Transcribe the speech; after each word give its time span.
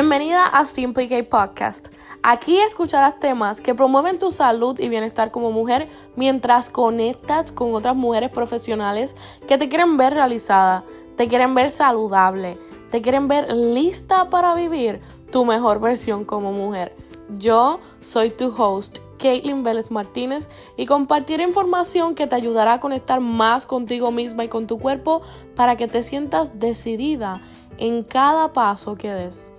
Bienvenida 0.00 0.46
a 0.46 0.64
Simply 0.64 1.08
K 1.08 1.24
Podcast. 1.28 1.88
Aquí 2.22 2.56
escucharás 2.60 3.18
temas 3.18 3.60
que 3.60 3.74
promueven 3.74 4.20
tu 4.20 4.30
salud 4.30 4.78
y 4.78 4.88
bienestar 4.88 5.32
como 5.32 5.50
mujer 5.50 5.88
mientras 6.14 6.70
conectas 6.70 7.50
con 7.50 7.74
otras 7.74 7.96
mujeres 7.96 8.30
profesionales 8.30 9.16
que 9.48 9.58
te 9.58 9.68
quieren 9.68 9.96
ver 9.96 10.14
realizada, 10.14 10.84
te 11.16 11.26
quieren 11.26 11.52
ver 11.56 11.68
saludable, 11.68 12.60
te 12.92 13.02
quieren 13.02 13.26
ver 13.26 13.52
lista 13.52 14.30
para 14.30 14.54
vivir 14.54 15.00
tu 15.32 15.44
mejor 15.44 15.80
versión 15.80 16.24
como 16.24 16.52
mujer. 16.52 16.94
Yo 17.36 17.80
soy 17.98 18.30
tu 18.30 18.54
host, 18.56 18.98
Caitlin 19.18 19.64
Vélez 19.64 19.90
Martínez, 19.90 20.48
y 20.76 20.86
compartiré 20.86 21.42
información 21.42 22.14
que 22.14 22.28
te 22.28 22.36
ayudará 22.36 22.74
a 22.74 22.80
conectar 22.80 23.18
más 23.18 23.66
contigo 23.66 24.12
misma 24.12 24.44
y 24.44 24.48
con 24.48 24.68
tu 24.68 24.78
cuerpo 24.78 25.22
para 25.56 25.76
que 25.76 25.88
te 25.88 26.04
sientas 26.04 26.60
decidida 26.60 27.40
en 27.78 28.04
cada 28.04 28.52
paso 28.52 28.94
que 28.94 29.10
des. 29.12 29.50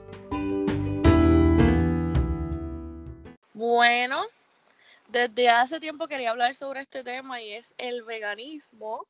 Bueno, 3.59 4.21
desde 5.09 5.49
hace 5.49 5.81
tiempo 5.81 6.07
quería 6.07 6.29
hablar 6.29 6.55
sobre 6.55 6.79
este 6.79 7.03
tema 7.03 7.41
y 7.41 7.51
es 7.51 7.75
el 7.77 8.03
veganismo. 8.03 9.05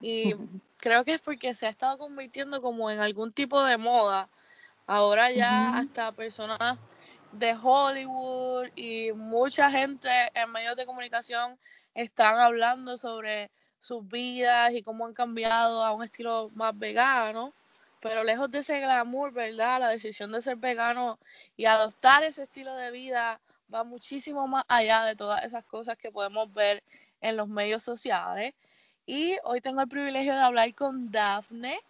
Y 0.00 0.32
creo 0.78 1.04
que 1.04 1.12
es 1.12 1.20
porque 1.20 1.54
se 1.54 1.66
ha 1.66 1.68
estado 1.68 1.98
convirtiendo 1.98 2.62
como 2.62 2.90
en 2.90 3.00
algún 3.00 3.30
tipo 3.30 3.62
de 3.62 3.76
moda. 3.76 4.30
Ahora 4.86 5.30
ya 5.30 5.76
hasta 5.76 6.12
personas 6.12 6.78
de 7.32 7.54
Hollywood 7.62 8.68
y 8.74 9.12
mucha 9.12 9.70
gente 9.70 10.08
en 10.32 10.50
medios 10.50 10.76
de 10.76 10.86
comunicación 10.86 11.58
están 11.94 12.38
hablando 12.38 12.96
sobre 12.96 13.50
sus 13.80 14.08
vidas 14.08 14.72
y 14.72 14.82
cómo 14.82 15.04
han 15.04 15.12
cambiado 15.12 15.84
a 15.84 15.92
un 15.92 16.04
estilo 16.04 16.50
más 16.54 16.78
vegano. 16.78 17.52
Pero 18.00 18.24
lejos 18.24 18.50
de 18.50 18.60
ese 18.60 18.80
glamour, 18.80 19.30
¿verdad? 19.30 19.78
La 19.78 19.88
decisión 19.90 20.32
de 20.32 20.40
ser 20.40 20.56
vegano 20.56 21.18
y 21.58 21.66
adoptar 21.66 22.24
ese 22.24 22.44
estilo 22.44 22.74
de 22.76 22.92
vida 22.92 23.38
va 23.72 23.84
muchísimo 23.84 24.46
más 24.46 24.64
allá 24.68 25.04
de 25.04 25.16
todas 25.16 25.44
esas 25.44 25.64
cosas 25.64 25.96
que 25.96 26.10
podemos 26.10 26.52
ver 26.52 26.82
en 27.20 27.36
los 27.36 27.48
medios 27.48 27.82
sociales. 27.82 28.54
Y 29.06 29.36
hoy 29.44 29.60
tengo 29.60 29.80
el 29.80 29.88
privilegio 29.88 30.34
de 30.34 30.40
hablar 30.40 30.74
con 30.74 31.10
Daphne. 31.10 31.80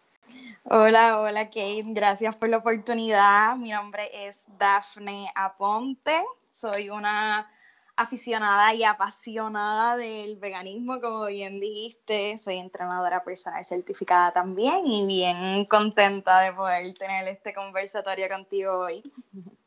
Hola, 0.65 1.19
hola 1.21 1.47
Kate, 1.47 1.83
gracias 1.87 2.37
por 2.37 2.49
la 2.49 2.59
oportunidad. 2.59 3.57
Mi 3.57 3.71
nombre 3.71 4.03
es 4.13 4.45
Daphne 4.59 5.31
Aponte, 5.35 6.23
soy 6.53 6.91
una 6.91 7.51
aficionada 7.97 8.73
y 8.73 8.85
apasionada 8.85 9.97
del 9.97 10.37
veganismo, 10.37 11.01
como 11.01 11.27
bien 11.27 11.61
dijiste, 11.61 12.39
soy 12.39 12.57
entrenadora 12.59 13.23
personal 13.25 13.65
certificada 13.65 14.33
también 14.33 14.87
y 14.87 15.07
bien 15.07 15.67
contenta 15.67 16.41
de 16.41 16.53
poder 16.53 16.95
tener 16.95 17.29
este 17.29 17.53
conversatorio 17.53 18.29
contigo 18.29 18.79
hoy. 18.79 19.03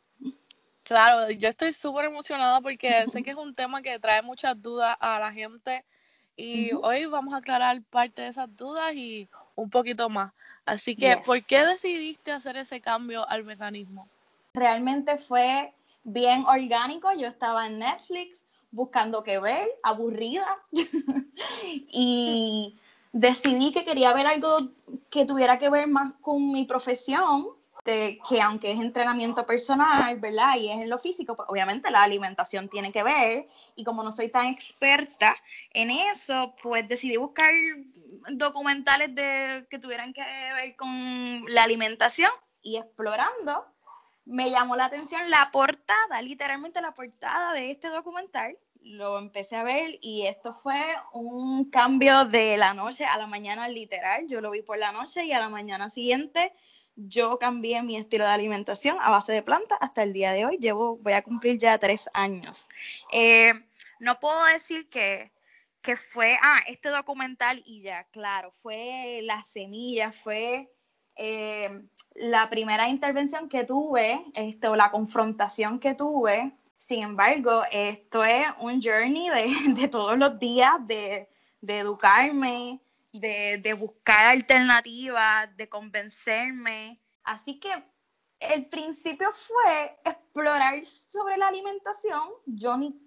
Claro, 0.83 1.31
yo 1.31 1.49
estoy 1.49 1.71
súper 1.73 2.05
emocionada 2.05 2.59
porque 2.61 3.05
sé 3.07 3.23
que 3.23 3.31
es 3.31 3.37
un 3.37 3.55
tema 3.55 3.81
que 3.81 3.99
trae 3.99 4.21
muchas 4.21 4.61
dudas 4.61 4.95
a 4.99 5.19
la 5.19 5.31
gente 5.31 5.85
y 6.35 6.71
hoy 6.73 7.05
vamos 7.05 7.33
a 7.33 7.37
aclarar 7.37 7.81
parte 7.83 8.23
de 8.23 8.27
esas 8.29 8.53
dudas 8.55 8.93
y 8.93 9.29
un 9.55 9.69
poquito 9.69 10.09
más. 10.09 10.33
Así 10.65 10.95
que, 10.95 11.17
¿por 11.17 11.43
qué 11.43 11.65
decidiste 11.65 12.31
hacer 12.31 12.57
ese 12.57 12.81
cambio 12.81 13.27
al 13.29 13.43
veganismo? 13.43 14.07
Realmente 14.53 15.17
fue 15.17 15.73
bien 16.03 16.45
orgánico. 16.45 17.11
Yo 17.13 17.27
estaba 17.27 17.67
en 17.67 17.79
Netflix 17.79 18.43
buscando 18.71 19.23
qué 19.23 19.39
ver, 19.39 19.67
aburrida, 19.83 20.45
y 21.63 22.75
decidí 23.11 23.71
que 23.71 23.83
quería 23.83 24.13
ver 24.13 24.25
algo 24.25 24.57
que 25.09 25.25
tuviera 25.25 25.59
que 25.59 25.69
ver 25.69 25.87
más 25.87 26.13
con 26.21 26.51
mi 26.51 26.65
profesión, 26.65 27.49
de 27.85 28.19
que 28.27 28.41
aunque 28.41 28.71
es 28.71 28.79
entrenamiento 28.79 29.45
personal, 29.45 30.17
¿verdad? 30.19 30.55
Y 30.57 30.69
es 30.69 30.77
en 30.77 30.89
lo 30.89 30.97
físico, 30.97 31.35
pues 31.35 31.49
obviamente 31.49 31.91
la 31.91 32.03
alimentación 32.03 32.69
tiene 32.69 32.91
que 32.91 33.03
ver, 33.03 33.47
y 33.75 33.83
como 33.83 34.03
no 34.03 34.11
soy 34.11 34.29
tan 34.29 34.47
experta 34.47 35.35
en 35.71 35.91
eso, 35.91 36.55
pues 36.61 36.88
decidí 36.88 37.17
buscar 37.17 37.51
documentales 38.29 39.13
de, 39.13 39.67
que 39.69 39.79
tuvieran 39.79 40.13
que 40.13 40.22
ver 40.22 40.75
con 40.75 41.43
la 41.47 41.63
alimentación 41.63 42.31
y 42.61 42.77
explorando 42.77 43.66
me 44.25 44.49
llamó 44.49 44.75
la 44.75 44.85
atención 44.85 45.29
la 45.29 45.49
portada, 45.51 46.22
literalmente 46.22 46.81
la 46.81 46.93
portada 46.93 47.53
de 47.53 47.72
este 47.72 47.89
documental. 47.89 48.57
Lo 48.81 49.17
empecé 49.17 49.55
a 49.55 49.63
ver 49.63 49.97
y 50.01 50.27
esto 50.27 50.53
fue 50.53 50.81
un 51.13 51.69
cambio 51.69 52.25
de 52.25 52.57
la 52.57 52.73
noche 52.73 53.05
a 53.05 53.17
la 53.17 53.27
mañana 53.27 53.67
literal. 53.67 54.27
Yo 54.27 54.41
lo 54.41 54.51
vi 54.51 54.61
por 54.61 54.77
la 54.77 54.91
noche 54.91 55.25
y 55.25 55.33
a 55.33 55.39
la 55.39 55.49
mañana 55.49 55.89
siguiente 55.89 56.53
yo 56.95 57.39
cambié 57.39 57.81
mi 57.83 57.97
estilo 57.97 58.25
de 58.25 58.31
alimentación 58.31 58.97
a 58.99 59.09
base 59.09 59.31
de 59.31 59.41
plantas 59.41 59.77
hasta 59.81 60.03
el 60.03 60.13
día 60.13 60.31
de 60.31 60.45
hoy. 60.45 60.57
Llevo, 60.59 60.97
voy 60.97 61.13
a 61.13 61.23
cumplir 61.23 61.57
ya 61.57 61.77
tres 61.77 62.09
años. 62.13 62.67
Eh, 63.11 63.53
no 63.99 64.19
puedo 64.19 64.43
decir 64.45 64.89
que, 64.89 65.31
que 65.81 65.97
fue, 65.97 66.37
ah, 66.41 66.59
este 66.67 66.89
documental 66.89 67.63
y 67.65 67.81
ya, 67.81 68.03
claro, 68.05 68.51
fue 68.51 69.21
la 69.23 69.43
semilla, 69.43 70.11
fue 70.11 70.71
eh, 71.15 71.81
la 72.15 72.49
primera 72.49 72.89
intervención 72.89 73.49
que 73.49 73.63
tuve, 73.63 74.23
este, 74.35 74.67
o 74.67 74.75
la 74.75 74.91
confrontación 74.91 75.79
que 75.79 75.93
tuve, 75.93 76.53
sin 76.85 77.01
embargo, 77.01 77.63
esto 77.71 78.25
es 78.25 78.45
un 78.59 78.81
journey 78.81 79.29
de, 79.73 79.87
todos 79.91 80.17
los 80.17 80.37
días, 80.37 80.73
de, 80.85 81.29
educarme, 81.65 82.81
de, 83.13 83.74
buscar 83.74 84.28
alternativas, 84.28 85.56
de 85.56 85.69
convencerme. 85.69 87.01
Así 87.24 87.59
que 87.59 87.72
el 88.40 88.66
principio 88.66 89.31
fue 89.31 90.00
explorar 90.03 90.84
sobre 90.85 91.38
la 91.38 91.47
alimentación. 91.47 92.23
Yo 92.46 92.78
ni 92.78 93.00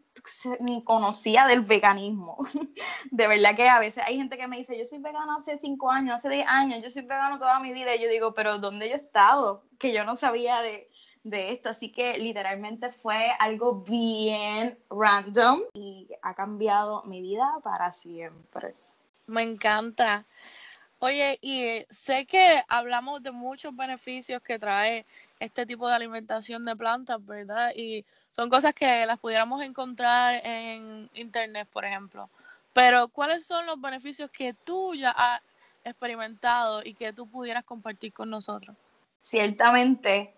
ni 0.60 0.82
conocía 0.82 1.46
del 1.46 1.60
veganismo. 1.60 2.38
De 3.10 3.28
verdad 3.28 3.54
que 3.54 3.68
a 3.68 3.78
veces 3.78 4.02
hay 4.06 4.16
gente 4.16 4.38
que 4.38 4.48
me 4.48 4.56
dice, 4.56 4.76
yo 4.76 4.84
soy 4.86 4.98
vegano 4.98 5.36
hace 5.36 5.58
5 5.58 5.90
años, 5.90 6.14
hace 6.14 6.30
10 6.30 6.48
años, 6.48 6.82
yo 6.82 6.88
soy 6.88 7.02
vegano 7.02 7.38
toda 7.38 7.60
mi 7.60 7.74
vida. 7.74 7.94
Y 7.94 8.02
yo 8.02 8.08
digo, 8.08 8.32
pero 8.32 8.58
¿dónde 8.58 8.88
yo 8.88 8.94
he 8.94 8.96
estado? 8.96 9.64
Que 9.78 9.92
yo 9.92 10.04
no 10.04 10.16
sabía 10.16 10.62
de, 10.62 10.90
de 11.22 11.52
esto. 11.52 11.68
Así 11.68 11.92
que 11.92 12.16
literalmente 12.18 12.92
fue 12.92 13.30
algo 13.38 13.82
bien 13.82 14.78
random 14.88 15.60
y 15.74 16.08
ha 16.22 16.34
cambiado 16.34 17.04
mi 17.04 17.20
vida 17.20 17.58
para 17.62 17.92
siempre. 17.92 18.74
Me 19.26 19.42
encanta. 19.42 20.24
Oye, 20.98 21.38
y 21.42 21.84
sé 21.90 22.26
que 22.26 22.62
hablamos 22.68 23.22
de 23.22 23.32
muchos 23.32 23.74
beneficios 23.76 24.40
que 24.42 24.58
trae 24.58 25.04
este 25.40 25.66
tipo 25.66 25.86
de 25.88 25.94
alimentación 25.94 26.64
de 26.64 26.74
plantas, 26.74 27.24
¿verdad? 27.26 27.72
Y 27.74 28.04
son 28.30 28.48
cosas 28.48 28.74
que 28.74 29.04
las 29.04 29.18
pudiéramos 29.18 29.62
encontrar 29.62 30.40
en 30.44 31.10
internet, 31.14 31.68
por 31.72 31.84
ejemplo. 31.84 32.30
Pero, 32.72 33.08
¿cuáles 33.08 33.46
son 33.46 33.66
los 33.66 33.80
beneficios 33.80 34.30
que 34.30 34.54
tú 34.54 34.94
ya 34.94 35.10
has 35.10 35.40
experimentado 35.84 36.82
y 36.84 36.94
que 36.94 37.12
tú 37.12 37.26
pudieras 37.26 37.64
compartir 37.64 38.12
con 38.12 38.30
nosotros? 38.30 38.76
Ciertamente, 39.20 40.34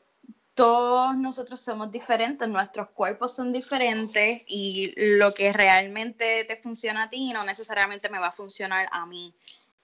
todos 0.59 1.17
nosotros 1.17 1.61
somos 1.61 1.93
diferentes, 1.93 2.49
nuestros 2.49 2.89
cuerpos 2.89 3.33
son 3.33 3.53
diferentes 3.53 4.43
y 4.49 4.93
lo 4.97 5.33
que 5.33 5.53
realmente 5.53 6.43
te 6.47 6.57
funciona 6.57 7.05
a 7.05 7.11
ti 7.11 7.33
no 7.33 7.45
necesariamente 7.45 8.09
me 8.09 8.19
va 8.19 8.27
a 8.27 8.33
funcionar 8.33 8.89
a 8.91 9.07
mí. 9.07 9.33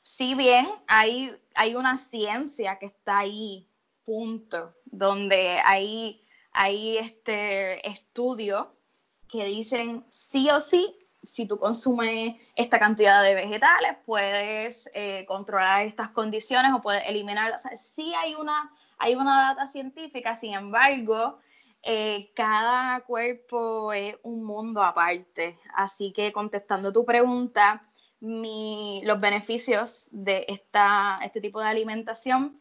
Si 0.03 0.35
bien 0.35 0.67
hay, 0.89 1.33
hay 1.55 1.77
una 1.77 1.97
ciencia 1.97 2.77
que 2.81 2.87
está 2.87 3.19
ahí, 3.19 3.69
punto, 4.05 4.75
donde 4.87 5.61
hay 5.65 6.21
hay 6.51 6.99
este 6.99 7.87
estudios 7.89 8.67
que 9.29 9.45
dicen 9.45 10.05
sí 10.09 10.51
o 10.51 10.61
sí, 10.61 10.99
si 11.23 11.47
tú 11.47 11.56
consumes 11.56 12.35
esta 12.56 12.81
cantidad 12.81 13.23
de 13.23 13.37
vegetales, 13.37 13.97
puedes 14.05 14.91
eh, 14.93 15.25
controlar 15.27 15.87
estas 15.87 16.11
condiciones 16.11 16.73
o 16.75 16.83
puedes 16.83 17.09
eliminarlas. 17.09 17.62
sí 17.79 18.12
hay 18.15 18.35
una, 18.35 18.73
hay 18.99 19.14
una 19.14 19.55
data 19.55 19.69
científica, 19.69 20.37
sin 20.37 20.55
embargo, 20.55 21.38
eh, 21.82 22.31
cada 22.35 23.00
cuerpo 23.00 23.93
es 23.93 24.17
un 24.23 24.44
mundo 24.44 24.82
aparte. 24.82 25.58
Así 25.75 26.12
que 26.12 26.32
contestando 26.32 26.93
tu 26.93 27.05
pregunta, 27.05 27.87
los 28.20 29.20
beneficios 29.20 30.08
de 30.11 30.46
esta, 30.49 31.19
este 31.23 31.41
tipo 31.41 31.61
de 31.61 31.69
alimentación 31.69 32.58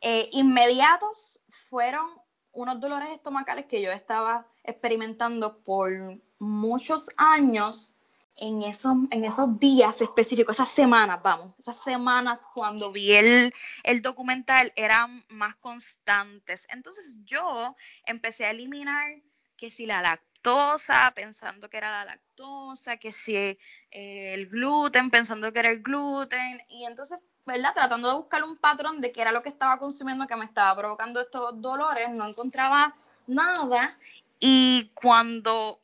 eh, 0.00 0.28
inmediatos 0.32 1.40
fueron 1.48 2.06
unos 2.52 2.80
dolores 2.80 3.10
estomacales 3.10 3.66
que 3.66 3.80
yo 3.82 3.92
estaba 3.92 4.46
experimentando 4.64 5.58
por 5.58 6.20
muchos 6.38 7.08
años 7.16 7.95
en 8.36 8.62
esos, 8.62 8.96
en 9.10 9.24
esos 9.24 9.58
días 9.58 10.00
específicos, 10.00 10.56
esas 10.56 10.68
semanas, 10.68 11.20
vamos, 11.22 11.54
esas 11.58 11.82
semanas 11.82 12.40
cuando 12.54 12.92
vi 12.92 13.12
el, 13.12 13.54
el 13.82 14.02
documental 14.02 14.72
eran 14.76 15.24
más 15.28 15.56
constantes. 15.56 16.66
Entonces 16.70 17.16
yo 17.24 17.74
empecé 18.04 18.44
a 18.44 18.50
eliminar 18.50 19.22
que 19.56 19.70
si 19.70 19.86
la 19.86 20.02
lactosa, 20.02 21.12
pensando 21.14 21.70
que 21.70 21.78
era 21.78 21.90
la 21.90 22.04
lactosa, 22.04 22.98
que 22.98 23.10
si 23.10 23.34
eh, 23.36 23.58
el 23.90 24.48
gluten, 24.48 25.10
pensando 25.10 25.52
que 25.52 25.60
era 25.60 25.70
el 25.70 25.82
gluten, 25.82 26.60
y 26.68 26.84
entonces, 26.84 27.18
¿verdad? 27.46 27.72
Tratando 27.74 28.10
de 28.10 28.16
buscar 28.16 28.44
un 28.44 28.56
patrón 28.58 29.00
de 29.00 29.12
qué 29.12 29.22
era 29.22 29.32
lo 29.32 29.42
que 29.42 29.48
estaba 29.48 29.78
consumiendo 29.78 30.26
que 30.26 30.36
me 30.36 30.44
estaba 30.44 30.76
provocando 30.76 31.20
estos 31.20 31.60
dolores, 31.60 32.10
no 32.10 32.28
encontraba 32.28 32.94
nada, 33.26 33.98
y 34.38 34.90
cuando 34.94 35.80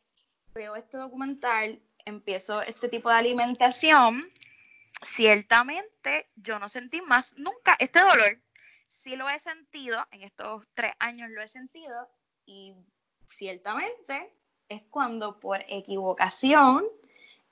veo 0.54 0.76
este 0.76 0.98
documental, 0.98 1.80
empiezo 2.04 2.62
este 2.62 2.88
tipo 2.88 3.08
de 3.08 3.16
alimentación, 3.16 4.22
ciertamente 5.02 6.30
yo 6.36 6.58
no 6.58 6.68
sentí 6.68 7.00
más 7.02 7.34
nunca 7.36 7.76
este 7.78 8.00
dolor. 8.00 8.40
Sí 8.88 9.16
lo 9.16 9.28
he 9.28 9.38
sentido, 9.38 10.06
en 10.10 10.22
estos 10.22 10.66
tres 10.74 10.92
años 10.98 11.30
lo 11.30 11.42
he 11.42 11.48
sentido, 11.48 12.08
y 12.44 12.74
ciertamente 13.30 14.32
es 14.68 14.82
cuando 14.90 15.40
por 15.40 15.64
equivocación 15.68 16.84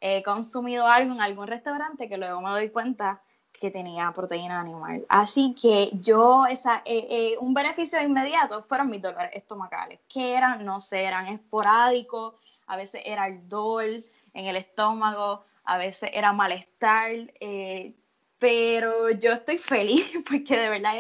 he 0.00 0.22
consumido 0.22 0.86
algo 0.86 1.12
en 1.12 1.20
algún 1.20 1.46
restaurante 1.46 2.08
que 2.08 2.16
luego 2.16 2.40
me 2.40 2.50
doy 2.50 2.70
cuenta 2.70 3.22
que 3.52 3.70
tenía 3.70 4.12
proteína 4.12 4.60
animal. 4.60 5.04
Así 5.08 5.54
que 5.60 5.90
yo, 5.94 6.46
esa, 6.46 6.82
eh, 6.84 7.06
eh, 7.10 7.36
un 7.40 7.52
beneficio 7.52 8.00
inmediato 8.00 8.62
fueron 8.64 8.88
mis 8.88 9.02
dolores 9.02 9.32
estomacales, 9.34 10.00
que 10.08 10.34
eran, 10.34 10.64
no 10.64 10.80
sé, 10.80 11.04
eran 11.04 11.26
esporádicos, 11.26 12.34
a 12.66 12.76
veces 12.76 13.02
era 13.04 13.26
el 13.26 13.48
dol 13.48 14.04
en 14.34 14.46
el 14.46 14.56
estómago, 14.56 15.44
a 15.64 15.78
veces 15.78 16.10
era 16.12 16.32
malestar, 16.32 17.10
eh, 17.40 17.94
pero 18.38 19.10
yo 19.10 19.32
estoy 19.32 19.58
feliz 19.58 20.10
porque 20.28 20.56
de 20.56 20.68
verdad 20.70 20.94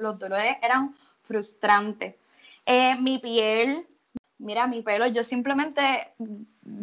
los 0.00 0.18
dolores 0.18 0.56
eran 0.62 0.94
frustrantes. 1.22 2.16
mi 3.00 3.18
piel 3.18 3.86
mira, 4.42 4.66
mi 4.66 4.82
pelo, 4.82 5.06
yo 5.06 5.22
simplemente, 5.22 6.14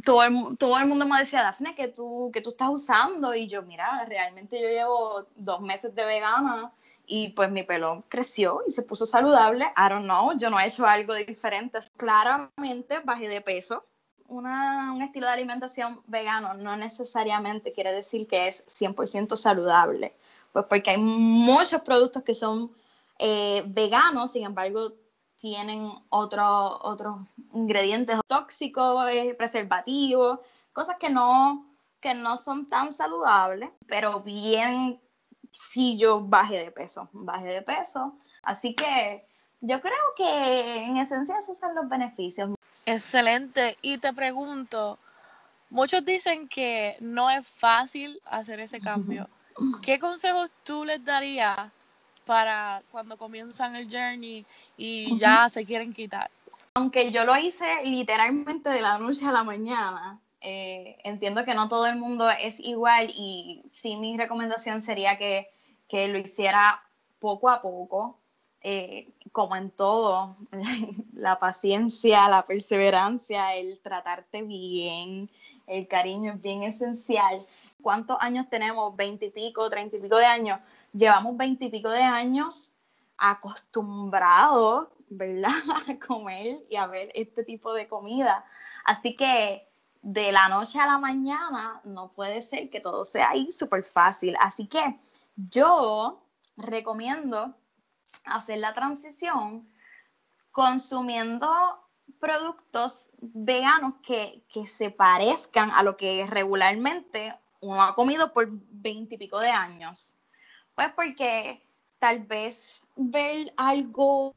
todo 0.03 0.23
el, 0.23 0.57
todo 0.57 0.79
el 0.79 0.87
mundo 0.87 1.05
me 1.05 1.19
decía, 1.19 1.43
Dafne, 1.43 1.75
que 1.75 1.89
tú, 1.89 2.31
que 2.33 2.41
tú 2.41 2.51
estás 2.51 2.69
usando? 2.69 3.35
Y 3.35 3.47
yo, 3.47 3.61
mira, 3.61 4.05
realmente 4.05 4.61
yo 4.61 4.69
llevo 4.69 5.27
dos 5.35 5.61
meses 5.61 5.93
de 5.93 6.05
vegana 6.05 6.71
y 7.05 7.29
pues 7.29 7.51
mi 7.51 7.63
pelo 7.63 8.03
creció 8.07 8.63
y 8.67 8.71
se 8.71 8.83
puso 8.83 9.05
saludable. 9.05 9.65
I 9.77 9.89
don't 9.89 10.05
know, 10.05 10.35
yo 10.37 10.49
no 10.49 10.59
he 10.59 10.67
hecho 10.67 10.85
algo 10.85 11.13
diferente. 11.15 11.79
Claramente 11.97 12.99
bajé 13.03 13.27
de 13.27 13.41
peso. 13.41 13.85
Un 14.29 15.01
estilo 15.01 15.27
de 15.27 15.33
alimentación 15.33 16.01
vegano 16.07 16.53
no 16.53 16.77
necesariamente 16.77 17.73
quiere 17.73 17.91
decir 17.91 18.27
que 18.27 18.47
es 18.47 18.65
100% 18.67 19.35
saludable, 19.35 20.15
pues 20.53 20.65
porque 20.65 20.91
hay 20.91 20.97
muchos 20.97 21.81
productos 21.81 22.23
que 22.23 22.33
son 22.33 22.71
eh, 23.17 23.63
veganos, 23.67 24.31
sin 24.31 24.45
embargo, 24.45 24.93
tienen 25.37 25.91
otros 26.09 26.79
otros 26.81 27.17
ingredientes 27.53 28.19
tóxicos, 28.27 29.05
eh, 29.11 29.33
preservativos, 29.35 30.39
cosas 30.73 30.97
que 30.99 31.09
no, 31.09 31.65
que 31.99 32.13
no 32.13 32.37
son 32.37 32.67
tan 32.67 32.93
saludables, 32.93 33.69
pero 33.87 34.21
bien 34.21 35.01
si 35.51 35.97
yo 35.97 36.21
bajé 36.21 36.63
de 36.63 36.71
peso, 36.71 37.09
bajé 37.11 37.47
de 37.47 37.61
peso. 37.61 38.17
Así 38.43 38.75
que 38.75 39.27
yo 39.61 39.81
creo 39.81 40.13
que 40.15 40.85
en 40.85 40.97
esencia 40.97 41.37
esos 41.37 41.57
son 41.57 41.75
los 41.75 41.89
beneficios. 41.89 42.51
Excelente. 42.93 43.77
Y 43.81 43.97
te 43.97 44.13
pregunto, 44.13 44.97
muchos 45.69 46.05
dicen 46.05 46.47
que 46.47 46.97
no 46.99 47.29
es 47.29 47.47
fácil 47.47 48.19
hacer 48.25 48.59
ese 48.59 48.79
cambio. 48.79 49.27
¿Qué 49.83 49.99
consejos 49.99 50.51
tú 50.63 50.85
les 50.85 51.03
darías 51.03 51.71
para 52.29 52.83
cuando 52.91 53.17
comienzan 53.17 53.75
el 53.75 53.89
journey 53.89 54.45
y 54.77 55.17
ya 55.17 55.49
se 55.49 55.65
quieren 55.65 55.91
quitar. 55.91 56.29
Aunque 56.75 57.09
yo 57.09 57.25
lo 57.25 57.35
hice 57.35 57.65
literalmente 57.85 58.69
de 58.69 58.83
la 58.83 58.99
noche 58.99 59.25
a 59.25 59.31
la 59.31 59.43
mañana, 59.43 60.19
eh, 60.39 60.99
entiendo 61.03 61.43
que 61.43 61.55
no 61.55 61.67
todo 61.69 61.87
el 61.87 61.95
mundo 61.95 62.29
es 62.29 62.59
igual 62.59 63.11
y 63.15 63.63
sí 63.81 63.95
mi 63.95 64.15
recomendación 64.15 64.83
sería 64.83 65.17
que, 65.17 65.49
lo 65.91 66.19
hiciera 66.19 66.83
poco 67.19 67.49
a 67.49 67.63
poco, 67.63 68.19
eh, 68.61 69.11
como 69.31 69.55
en 69.55 69.71
todo, 69.71 70.35
la 71.13 71.39
paciencia, 71.39 72.27
la 72.29 72.45
perseverancia, 72.45 73.55
el 73.55 73.79
tratarte 73.79 74.41
bien, 74.41 75.29
el 75.67 75.87
cariño 75.87 76.33
es 76.33 76.41
bien 76.41 76.63
esencial. 76.63 77.45
¿Cuántos 77.81 78.17
años 78.19 78.49
tenemos? 78.49 78.95
¿Veintipico, 78.95 79.69
treinta 79.69 79.97
y 79.97 80.01
pico 80.01 80.17
de 80.17 80.25
años? 80.25 80.59
Llevamos 80.93 81.37
veintipico 81.37 81.89
de 81.89 82.03
años 82.03 82.73
acostumbrados, 83.17 84.87
¿verdad?, 85.09 85.51
a 85.87 85.99
comer 86.05 86.65
y 86.69 86.75
a 86.75 86.87
ver 86.87 87.11
este 87.15 87.43
tipo 87.43 87.73
de 87.73 87.87
comida. 87.87 88.43
Así 88.83 89.15
que 89.15 89.67
de 90.01 90.31
la 90.31 90.49
noche 90.49 90.79
a 90.79 90.87
la 90.87 90.97
mañana 90.97 91.81
no 91.83 92.11
puede 92.11 92.41
ser 92.41 92.69
que 92.69 92.79
todo 92.79 93.05
sea 93.05 93.29
ahí 93.29 93.51
súper 93.51 93.83
fácil. 93.83 94.35
Así 94.39 94.67
que 94.67 94.99
yo 95.35 96.21
recomiendo 96.57 97.55
hacer 98.25 98.59
la 98.59 98.73
transición 98.73 99.67
consumiendo 100.51 101.49
productos 102.19 103.09
veganos 103.21 103.95
que, 104.03 104.43
que 104.51 104.65
se 104.65 104.89
parezcan 104.89 105.69
a 105.71 105.83
lo 105.83 105.95
que 105.95 106.25
regularmente 106.25 107.35
uno 107.61 107.81
ha 107.83 107.95
comido 107.95 108.33
por 108.33 108.47
veintipico 108.49 109.39
de 109.39 109.49
años. 109.49 110.15
Pues 110.75 110.91
porque 110.93 111.61
tal 111.99 112.19
vez 112.19 112.81
ver 112.95 113.53
algo 113.57 114.33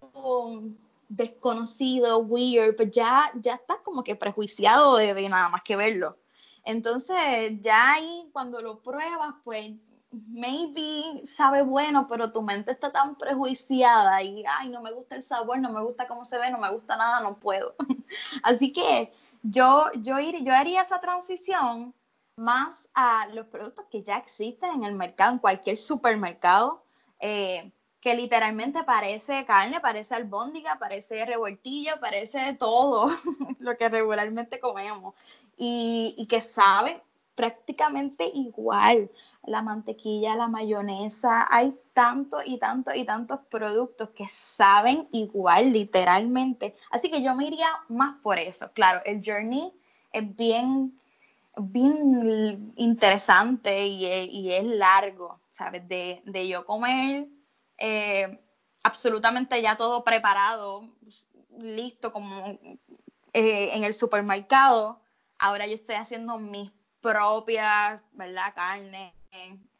desconocido, 1.09 2.19
weird, 2.19 2.77
pues 2.77 2.91
ya, 2.91 3.31
ya 3.35 3.55
estás 3.55 3.79
como 3.85 4.03
que 4.03 4.17
prejuiciado 4.17 4.97
de, 4.97 5.29
nada 5.29 5.49
más 5.49 5.63
que 5.63 5.77
verlo. 5.77 6.19
Entonces, 6.65 7.61
ya 7.61 7.93
ahí 7.93 8.29
cuando 8.33 8.61
lo 8.61 8.81
pruebas, 8.81 9.35
pues 9.45 9.73
maybe 10.13 11.27
sabe 11.27 11.63
bueno, 11.63 12.07
pero 12.07 12.33
tu 12.33 12.43
mente 12.43 12.73
está 12.73 12.93
tan 12.93 13.17
prejuiciada 13.17 14.23
y, 14.23 14.45
ay, 14.47 14.69
no 14.69 14.83
me 14.83 14.93
gusta 14.93 15.17
el 15.17 15.23
sabor, 15.23 15.59
no 15.59 15.73
me 15.73 15.83
gusta 15.83 16.07
cómo 16.07 16.25
se 16.25 16.39
ve, 16.39 16.51
no 16.51 16.59
me 16.59 16.71
gusta 16.71 16.97
nada, 16.97 17.21
no 17.21 17.39
puedo. 17.39 17.75
Así 18.43 18.73
que 18.73 19.13
yo, 19.43 19.91
yo, 19.95 20.19
yo 20.19 20.55
haría 20.55 20.83
esa 20.83 21.01
transición 21.01 21.95
más 22.37 22.89
a 22.95 23.27
los 23.33 23.47
productos 23.47 23.87
que 23.91 24.03
ya 24.03 24.17
existen 24.17 24.71
en 24.75 24.85
el 24.85 24.95
mercado, 24.95 25.33
en 25.33 25.39
cualquier 25.39 25.77
supermercado. 25.77 26.85
Eh, 27.21 27.73
que 28.03 28.17
literalmente 28.17 28.83
parece 28.83 29.45
carne, 29.45 29.81
parece 29.81 30.17
albóndiga, 30.17 30.77
parece 30.81 31.25
revoltillo, 31.25 32.01
parece 32.01 32.53
todo 32.55 33.09
lo 33.61 33.77
que 33.77 33.89
regularmente 33.89 34.59
comemos 34.59 35.15
y, 35.57 36.27
que 36.29 36.41
sabe 36.41 37.01
prácticamente 37.43 38.31
igual. 38.35 39.11
La 39.45 39.63
mantequilla, 39.63 40.37
la 40.37 40.47
mayonesa, 40.47 41.45
hay 41.51 41.77
tantos 41.93 42.41
y 42.47 42.59
tantos 42.59 42.95
y 42.95 43.05
tantos 43.05 43.41
productos 43.51 44.11
que 44.11 44.29
saben 44.29 45.09
igual, 45.11 45.73
literalmente. 45.73 46.77
Así 46.93 47.11
que 47.11 47.21
yo 47.21 47.35
me 47.35 47.49
iría 47.49 47.67
más 47.89 48.15
por 48.23 48.39
eso. 48.39 48.71
Claro, 48.75 49.01
el 49.05 49.21
journey 49.25 49.73
es 50.13 50.37
bien, 50.37 50.97
bien 51.57 52.73
interesante 52.77 53.89
y, 53.89 54.53
es 54.53 54.65
largo, 54.65 55.41
¿sabes? 55.51 55.89
De, 55.89 56.23
de 56.25 56.47
yo 56.47 56.65
comer 56.65 57.27
eh, 57.77 58.41
absolutamente 58.85 59.61
ya 59.61 59.77
todo 59.77 60.05
preparado, 60.05 60.89
listo 61.59 62.13
como 62.13 62.37
eh, 63.33 63.71
en 63.75 63.83
el 63.83 63.95
supermercado. 63.95 65.01
Ahora 65.41 65.67
yo 65.67 65.75
estoy 65.75 65.97
haciendo 65.97 66.39
mis 66.39 66.71
propias, 67.03 68.01
¿verdad? 68.13 68.55
Carne, 68.55 69.15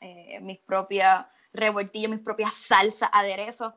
eh, 0.01 0.41
mis 0.41 0.59
propias 0.59 1.27
revoltillos, 1.53 2.11
mis 2.11 2.21
propias 2.21 2.53
salsas, 2.53 3.09
aderezos. 3.13 3.73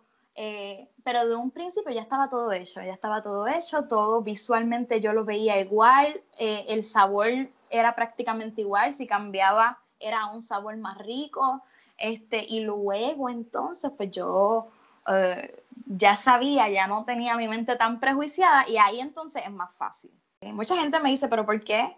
pero 1.04 1.26
de 1.28 1.36
un 1.36 1.52
principio 1.52 1.94
ya 1.94 2.02
estaba 2.02 2.28
todo 2.28 2.52
hecho, 2.52 2.82
ya 2.82 2.94
estaba 2.94 3.22
todo 3.22 3.48
hecho, 3.48 3.88
todo 3.88 4.22
visualmente 4.22 5.00
yo 5.00 5.14
lo 5.14 5.24
veía 5.24 5.60
igual, 5.62 6.22
el 6.38 6.84
sabor 6.84 7.30
era 7.70 7.96
prácticamente 7.96 8.62
igual, 8.62 8.94
si 8.94 9.08
cambiaba 9.08 9.80
era 10.00 10.26
un 10.26 10.42
sabor 10.42 10.76
más 10.78 10.98
rico, 10.98 11.64
este, 11.98 12.46
y 12.48 12.62
luego 12.62 13.30
entonces, 13.30 13.92
pues 13.96 14.12
yo 14.12 14.68
eh, 15.08 15.64
ya 15.88 16.16
sabía, 16.16 16.70
ya 16.70 16.88
no 16.88 17.06
tenía 17.06 17.36
mi 17.36 17.48
mente 17.48 17.76
tan 17.76 18.00
prejuiciada 18.00 18.68
y 18.68 18.78
ahí 18.78 19.00
entonces 19.00 19.44
es 19.46 19.52
más 19.52 19.74
fácil. 19.74 20.12
mucha 20.42 20.76
gente 20.78 21.00
me 21.00 21.10
dice, 21.10 21.28
pero 21.28 21.46
¿por 21.46 21.64
qué? 21.64 21.96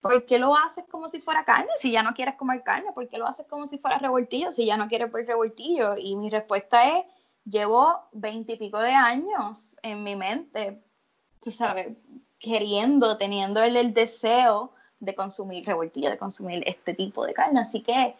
¿Por 0.00 0.26
qué 0.26 0.38
lo 0.38 0.56
haces 0.56 0.84
como 0.90 1.08
si 1.08 1.20
fuera 1.20 1.44
carne? 1.44 1.70
Si 1.78 1.90
ya 1.90 2.02
no 2.02 2.14
quieres 2.14 2.36
comer 2.36 2.62
carne, 2.62 2.92
¿por 2.92 3.08
qué 3.08 3.18
lo 3.18 3.26
haces 3.26 3.46
como 3.46 3.66
si 3.66 3.78
fuera 3.78 3.98
revoltillo? 3.98 4.52
Si 4.52 4.64
ya 4.64 4.76
no 4.76 4.88
quieres 4.88 5.10
ver 5.10 5.26
revoltillo. 5.26 5.96
Y 5.96 6.16
mi 6.16 6.30
respuesta 6.30 6.96
es, 6.96 7.04
llevo 7.44 8.04
veintipico 8.12 8.78
de 8.78 8.92
años 8.92 9.76
en 9.82 10.02
mi 10.02 10.14
mente, 10.16 10.82
tú 11.42 11.50
sabes, 11.50 11.96
queriendo, 12.38 13.18
teniendo 13.18 13.62
el, 13.62 13.76
el 13.76 13.92
deseo 13.92 14.72
de 15.00 15.14
consumir 15.14 15.64
revoltillo, 15.66 16.10
de 16.10 16.18
consumir 16.18 16.62
este 16.66 16.94
tipo 16.94 17.24
de 17.24 17.34
carne. 17.34 17.60
Así 17.60 17.82
que 17.82 18.14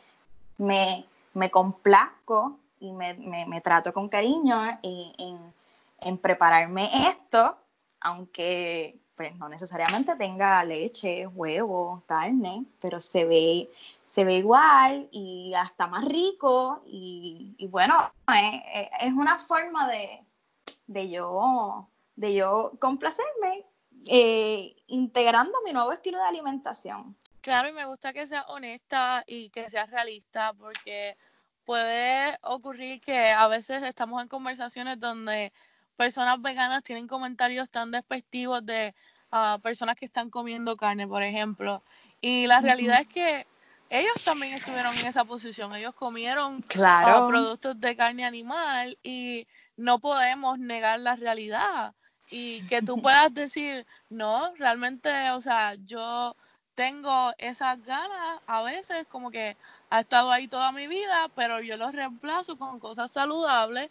me, 0.59 1.05
me 1.35 1.51
complazco 1.51 2.59
y 2.81 2.93
me, 2.93 3.15
me, 3.15 3.61
trato 3.61 3.93
con 3.93 4.09
cariño 4.09 4.79
en, 4.83 5.53
en, 6.01 6.19
prepararme 6.19 6.89
esto, 7.09 7.57
aunque 8.01 8.99
pues 9.19 9.35
no 9.35 9.49
necesariamente 9.49 10.15
tenga 10.15 10.63
leche, 10.63 11.27
huevo, 11.27 12.05
carne, 12.07 12.65
pero 12.81 13.01
se 13.01 13.25
ve, 13.25 13.69
se 14.07 14.25
ve 14.25 14.37
igual 14.37 15.09
y 15.11 15.53
hasta 15.55 15.89
más 15.89 16.05
rico 16.05 16.85
y, 16.87 17.67
bueno, 17.69 18.13
es, 19.01 19.13
una 19.13 19.41
forma 19.41 19.89
de, 19.89 20.23
de, 20.87 21.11
yo, 21.11 21.89
de 22.15 22.33
yo 22.33 22.75
complacerme 22.79 23.65
eh, 24.07 24.77
integrando 24.87 25.59
mi 25.65 25.73
nuevo 25.73 25.91
estilo 25.91 26.19
de 26.19 26.25
alimentación. 26.25 27.17
Claro, 27.41 27.71
y 27.71 27.73
me 27.73 27.87
gusta 27.87 28.13
que 28.13 28.29
sea 28.29 28.43
honesta 28.43 29.25
y 29.27 29.51
que 29.51 29.69
sea 29.69 29.87
realista 29.87 30.53
porque 30.53 31.17
puede 31.65 32.39
ocurrir 32.43 33.01
que 33.01 33.33
a 33.33 33.49
veces 33.49 33.83
estamos 33.83 34.23
en 34.23 34.29
conversaciones 34.29 35.01
donde 35.01 35.53
personas 35.99 36.41
veganas 36.41 36.85
tienen 36.85 37.09
comentarios 37.09 37.69
tan 37.69 37.91
despectivos 37.91 38.65
de 38.65 38.95
uh, 39.33 39.61
personas 39.61 39.97
que 39.97 40.05
están 40.05 40.31
comiendo 40.31 40.77
carne, 40.77 41.09
por 41.09 41.25
ejemplo. 41.25 41.83
Y 42.21 42.47
la 42.47 42.61
realidad 42.61 43.01
es 43.01 43.09
que 43.09 43.47
ellos 43.91 44.23
también 44.25 44.55
estuvieron 44.55 44.97
en 44.97 45.07
esa 45.07 45.25
posición. 45.25 45.75
Ellos 45.75 45.95
comieron 45.95 46.65
ah, 46.79 47.27
productos 47.29 47.81
de 47.81 47.97
carne 47.97 48.25
animal 48.25 48.97
y 49.03 49.49
no 49.77 49.99
podemos 49.99 50.61
negar 50.61 51.01
la 51.01 51.17
realidad. 51.17 51.95
Y 52.31 52.65
que 52.69 52.81
tú 52.81 53.03
puedas 53.03 53.35
decir, 53.35 53.85
no, 54.09 54.55
realmente, 54.55 55.11
o 55.33 55.41
sea, 55.41 55.75
yo 55.85 56.37
tengo 56.77 57.33
esas 57.39 57.83
ganas 57.85 58.41
a 58.47 58.63
veces 58.63 59.05
como 59.09 59.33
que 59.33 59.57
ha 59.91 59.99
estado 59.99 60.31
ahí 60.31 60.47
toda 60.47 60.71
mi 60.71 60.87
vida, 60.87 61.29
pero 61.35 61.61
yo 61.61 61.77
los 61.77 61.93
reemplazo 61.93 62.57
con 62.57 62.79
cosas 62.79 63.11
saludables 63.11 63.91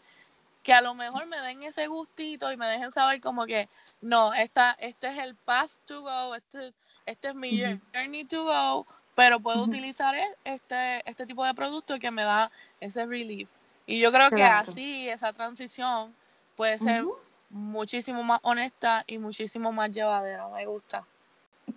que 0.67 0.73
a 0.73 0.81
lo 0.81 0.93
mejor 0.93 1.25
me 1.27 1.39
den 1.39 1.63
ese 1.63 1.87
gustito 1.87 2.51
y 2.51 2.57
me 2.57 2.67
dejen 2.67 2.91
saber 2.91 3.21
como 3.21 3.45
que 3.45 3.69
no, 4.01 4.33
esta, 4.33 4.73
este 4.81 5.07
es 5.07 5.17
el 5.19 5.33
path 5.33 5.71
to 5.85 6.01
go, 6.01 6.35
este, 6.35 6.73
este 7.05 7.29
es 7.29 7.35
mi 7.35 7.79
journey 7.93 8.25
to 8.25 8.43
go, 8.43 8.85
pero 9.15 9.39
puedo 9.39 9.63
utilizar 9.63 10.13
e, 10.13 10.25
este, 10.43 11.09
este 11.09 11.25
tipo 11.25 11.45
de 11.45 11.53
producto 11.53 11.97
que 11.99 12.11
me 12.11 12.23
da 12.23 12.51
ese 12.81 13.05
relief. 13.05 13.47
Y 13.85 14.01
yo 14.01 14.11
creo 14.11 14.29
que 14.29 14.43
así 14.43 15.07
esa 15.07 15.31
transición 15.31 16.13
puede 16.57 16.77
ser 16.79 17.05
muchísimo 17.49 18.21
más 18.23 18.41
honesta 18.43 19.05
y 19.07 19.19
muchísimo 19.19 19.71
más 19.71 19.89
llevadera, 19.91 20.49
me 20.49 20.65
gusta. 20.65 21.05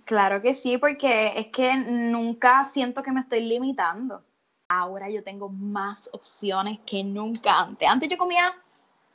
Claro 0.04 0.42
que 0.42 0.52
sí, 0.52 0.78
porque 0.78 1.34
es 1.36 1.46
que 1.46 1.76
nunca 1.76 2.64
siento 2.64 3.04
que 3.04 3.12
me 3.12 3.20
estoy 3.20 3.44
limitando. 3.44 4.24
Ahora 4.66 5.08
yo 5.08 5.22
tengo 5.22 5.48
más 5.48 6.10
opciones 6.12 6.80
que 6.84 7.04
nunca 7.04 7.60
antes. 7.60 7.88
Antes 7.88 8.08
yo 8.08 8.18
comía, 8.18 8.52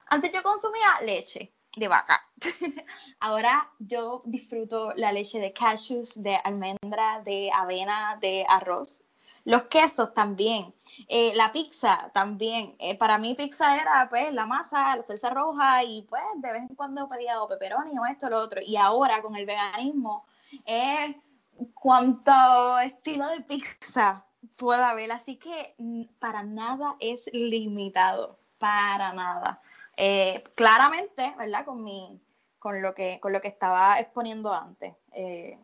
antes 0.08 0.32
yo 0.32 0.44
consumía 0.44 1.02
leche 1.04 1.54
de 1.76 1.88
vaca. 1.88 2.22
Ahora 3.20 3.70
yo 3.80 4.22
disfruto 4.26 4.94
la 4.96 5.12
leche 5.12 5.40
de 5.40 5.54
cashews, 5.54 6.22
de 6.22 6.36
almendra, 6.36 7.22
de 7.24 7.52
avena, 7.54 8.18
de 8.22 8.46
arroz. 8.48 9.02
Los 9.44 9.66
quesos 9.66 10.14
también. 10.14 10.74
Eh, 11.08 11.34
la 11.36 11.52
pizza 11.52 12.10
también. 12.14 12.76
Eh, 12.80 12.98
para 12.98 13.18
mí 13.18 13.36
pizza 13.36 13.80
era 13.80 14.08
pues 14.10 14.34
la 14.34 14.48
masa, 14.48 14.96
la 14.96 15.06
salsa 15.06 15.30
roja 15.30 15.84
y 15.84 16.02
pues 16.04 16.24
de 16.38 16.52
vez 16.52 16.62
en 16.62 16.76
cuando 16.76 17.08
pedía 17.08 17.42
o 17.42 17.48
pepperoni 17.48 17.98
o 18.00 18.06
esto 18.06 18.28
o 18.28 18.30
lo 18.30 18.40
otro. 18.40 18.62
Y 18.66 18.76
ahora 18.76 19.22
con 19.22 19.36
el 19.36 19.46
veganismo 19.46 20.26
es 20.66 21.16
cuanto 21.74 22.80
estilo 22.80 23.28
de 23.28 23.42
pizza 23.42 24.26
pueda 24.58 24.92
haber, 24.92 25.12
así 25.12 25.38
que 25.38 25.76
mm, 25.78 26.04
para 26.20 26.44
nada 26.44 26.96
es 27.00 27.30
limitado, 27.34 28.40
para 28.58 29.14
nada. 29.14 29.62
Eh, 29.98 30.44
claramente, 30.56 31.34
¿verdad? 31.38 31.66
Con 31.66 31.84
mi, 31.84 32.20
con 32.60 32.82
lo 32.82 32.94
que, 32.94 33.20
con 33.20 33.34
lo 33.34 33.42
que 33.42 33.48
estaba 33.48 34.00
exponiendo 34.00 34.54
antes. 34.54 34.94
Eh, 35.14 35.58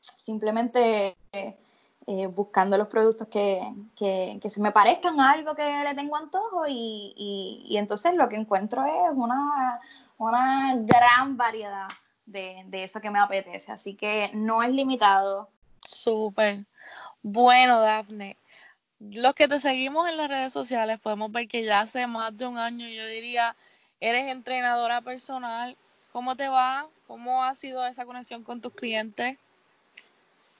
simplemente 0.00 1.16
eh, 1.32 2.26
buscando 2.28 2.78
los 2.78 2.88
productos 2.88 3.28
que, 3.28 3.60
que, 3.96 4.48
se 4.48 4.60
me 4.60 4.70
parezcan 4.72 5.18
a 5.20 5.32
algo 5.32 5.54
que 5.54 5.82
le 5.84 5.94
tengo 5.94 6.16
antojo 6.16 6.66
y, 6.68 7.12
y, 7.16 7.66
y 7.68 7.76
entonces 7.78 8.14
lo 8.14 8.28
que 8.28 8.36
encuentro 8.36 8.84
es 8.84 9.12
una, 9.12 9.80
una 10.18 10.74
gran 10.76 11.36
variedad 11.36 11.88
de, 12.26 12.66
eso 12.72 13.00
que 13.00 13.10
me 13.10 13.18
apetece. 13.18 13.72
Así 13.72 13.94
que 13.94 14.30
no 14.34 14.62
es 14.62 14.70
limitado. 14.70 15.48
Súper. 15.84 16.58
Bueno, 17.22 17.80
Dafne, 17.80 18.36
los 19.00 19.34
que 19.34 19.48
te 19.48 19.60
seguimos 19.60 20.08
en 20.08 20.16
las 20.16 20.28
redes 20.28 20.52
sociales 20.52 20.98
podemos 21.00 21.30
ver 21.30 21.48
que 21.48 21.64
ya 21.64 21.80
hace 21.80 22.06
más 22.06 22.36
de 22.36 22.46
un 22.46 22.58
año, 22.58 22.88
yo 22.88 23.06
diría, 23.06 23.56
eres 24.00 24.26
entrenadora 24.28 25.00
personal. 25.00 25.76
¿Cómo 26.12 26.36
te 26.36 26.48
va? 26.48 26.86
¿Cómo 27.06 27.44
ha 27.44 27.54
sido 27.54 27.84
esa 27.86 28.06
conexión 28.06 28.42
con 28.42 28.60
tus 28.60 28.72
clientes? 28.72 29.38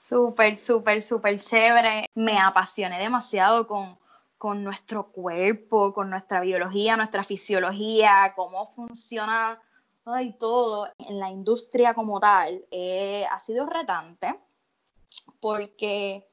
Súper, 0.07 0.55
súper, 0.55 1.01
súper 1.01 1.39
chévere. 1.39 2.09
Me 2.13 2.39
apasioné 2.39 2.99
demasiado 2.99 3.67
con, 3.67 3.97
con 4.37 4.63
nuestro 4.63 5.07
cuerpo, 5.07 5.93
con 5.93 6.09
nuestra 6.09 6.41
biología, 6.41 6.95
nuestra 6.95 7.23
fisiología, 7.23 8.33
cómo 8.35 8.67
funciona 8.67 9.59
y 10.21 10.31
todo 10.33 10.89
en 10.99 11.19
la 11.19 11.29
industria 11.29 11.93
como 11.93 12.19
tal 12.19 12.63
eh, 12.71 13.25
ha 13.29 13.39
sido 13.39 13.65
retante 13.65 14.33
porque 15.41 16.26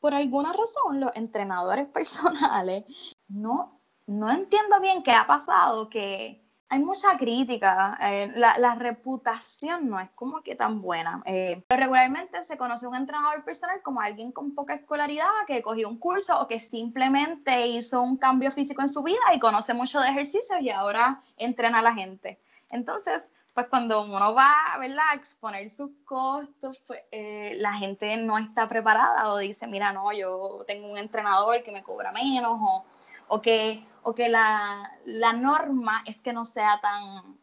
por 0.00 0.14
alguna 0.14 0.52
razón 0.52 1.00
los 1.00 1.10
entrenadores 1.14 1.86
personales 1.92 2.84
no, 3.28 3.80
no 4.06 4.30
entiendo 4.30 4.80
bien 4.80 5.02
qué 5.02 5.12
ha 5.12 5.26
pasado, 5.26 5.88
que 5.88 6.48
hay 6.70 6.80
mucha 6.80 7.16
crítica, 7.16 7.98
eh, 8.02 8.30
la, 8.36 8.74
reputación 8.74 9.88
no 9.88 9.98
es 9.98 10.10
como 10.10 10.42
que 10.42 10.54
tan 10.54 10.82
buena. 10.82 11.22
Eh, 11.24 11.64
pero 11.66 11.80
regularmente 11.80 12.44
se 12.44 12.58
conoce 12.58 12.86
un 12.86 12.94
entrenador 12.94 13.42
personal 13.42 13.80
como 13.82 14.02
alguien 14.02 14.32
con 14.32 14.54
poca 14.54 14.74
escolaridad, 14.74 15.30
que 15.46 15.62
cogió 15.62 15.88
un 15.88 15.98
curso 15.98 16.38
o 16.38 16.46
que 16.46 16.60
simplemente 16.60 17.68
hizo 17.68 18.02
un 18.02 18.18
cambio 18.18 18.50
físico 18.52 18.82
en 18.82 18.90
su 18.90 19.02
vida 19.02 19.18
y 19.34 19.38
conoce 19.38 19.72
mucho 19.72 20.00
de 20.00 20.08
ejercicio 20.08 20.58
y 20.60 20.68
ahora 20.68 21.22
entrena 21.38 21.78
a 21.78 21.82
la 21.82 21.94
gente. 21.94 22.38
Entonces, 22.68 23.32
pues 23.58 23.66
cuando 23.66 24.02
uno 24.02 24.34
va 24.34 24.54
¿verdad? 24.78 25.06
a 25.10 25.14
exponer 25.16 25.68
sus 25.68 25.90
costos, 26.04 26.80
pues 26.86 27.00
eh, 27.10 27.56
la 27.58 27.74
gente 27.74 28.16
no 28.16 28.38
está 28.38 28.68
preparada 28.68 29.32
o 29.32 29.38
dice, 29.38 29.66
mira, 29.66 29.92
no, 29.92 30.12
yo 30.12 30.62
tengo 30.64 30.86
un 30.86 30.96
entrenador 30.96 31.60
que 31.64 31.72
me 31.72 31.82
cobra 31.82 32.12
menos 32.12 32.52
o, 32.52 32.84
o 33.26 33.40
que, 33.40 33.84
o 34.04 34.14
que 34.14 34.28
la, 34.28 34.92
norma 35.34 36.04
es 36.06 36.20
que 36.20 36.32
no 36.32 36.44
sea 36.44 36.80
tan, 36.80 37.36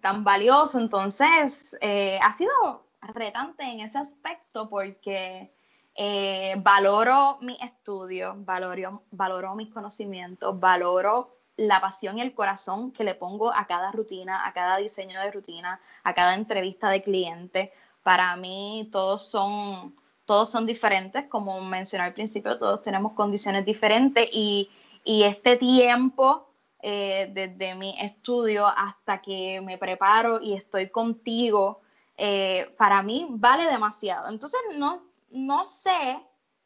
tan 0.00 0.24
valioso. 0.24 0.80
Entonces, 0.80 1.76
eh, 1.82 2.18
ha 2.20 2.32
sido 2.32 2.88
retante 3.00 3.62
en 3.62 3.78
ese 3.78 3.98
aspecto 3.98 4.68
porque 4.68 5.54
eh, 5.94 6.56
valoro 6.58 7.38
mi 7.42 7.56
estudio, 7.60 8.34
valoro, 8.38 9.04
valoro 9.12 9.54
mis 9.54 9.72
conocimientos, 9.72 10.58
valoro 10.58 11.37
la 11.58 11.80
pasión 11.80 12.18
y 12.18 12.22
el 12.22 12.34
corazón 12.34 12.92
que 12.92 13.04
le 13.04 13.16
pongo 13.16 13.52
a 13.52 13.66
cada 13.66 13.90
rutina, 13.90 14.46
a 14.46 14.52
cada 14.52 14.76
diseño 14.76 15.20
de 15.20 15.32
rutina, 15.32 15.80
a 16.04 16.14
cada 16.14 16.34
entrevista 16.34 16.88
de 16.88 17.02
cliente. 17.02 17.72
Para 18.04 18.36
mí 18.36 18.88
todos 18.92 19.28
son, 19.28 19.96
todos 20.24 20.48
son 20.48 20.66
diferentes, 20.66 21.26
como 21.26 21.60
mencioné 21.60 22.04
al 22.04 22.14
principio, 22.14 22.56
todos 22.56 22.80
tenemos 22.80 23.12
condiciones 23.12 23.66
diferentes 23.66 24.28
y, 24.32 24.70
este 25.04 25.56
tiempo 25.56 26.50
eh, 26.82 27.30
desde 27.32 27.74
mi 27.74 27.98
estudio 27.98 28.66
hasta 28.66 29.22
que 29.22 29.62
me 29.62 29.78
preparo 29.78 30.38
y 30.40 30.52
estoy 30.52 30.90
contigo, 30.90 31.80
eh, 32.18 32.74
para 32.76 33.02
mí 33.02 33.26
vale 33.30 33.64
demasiado. 33.64 34.28
Entonces 34.28 34.60
no, 34.76 34.98
no 35.30 35.64
sé 35.64 36.20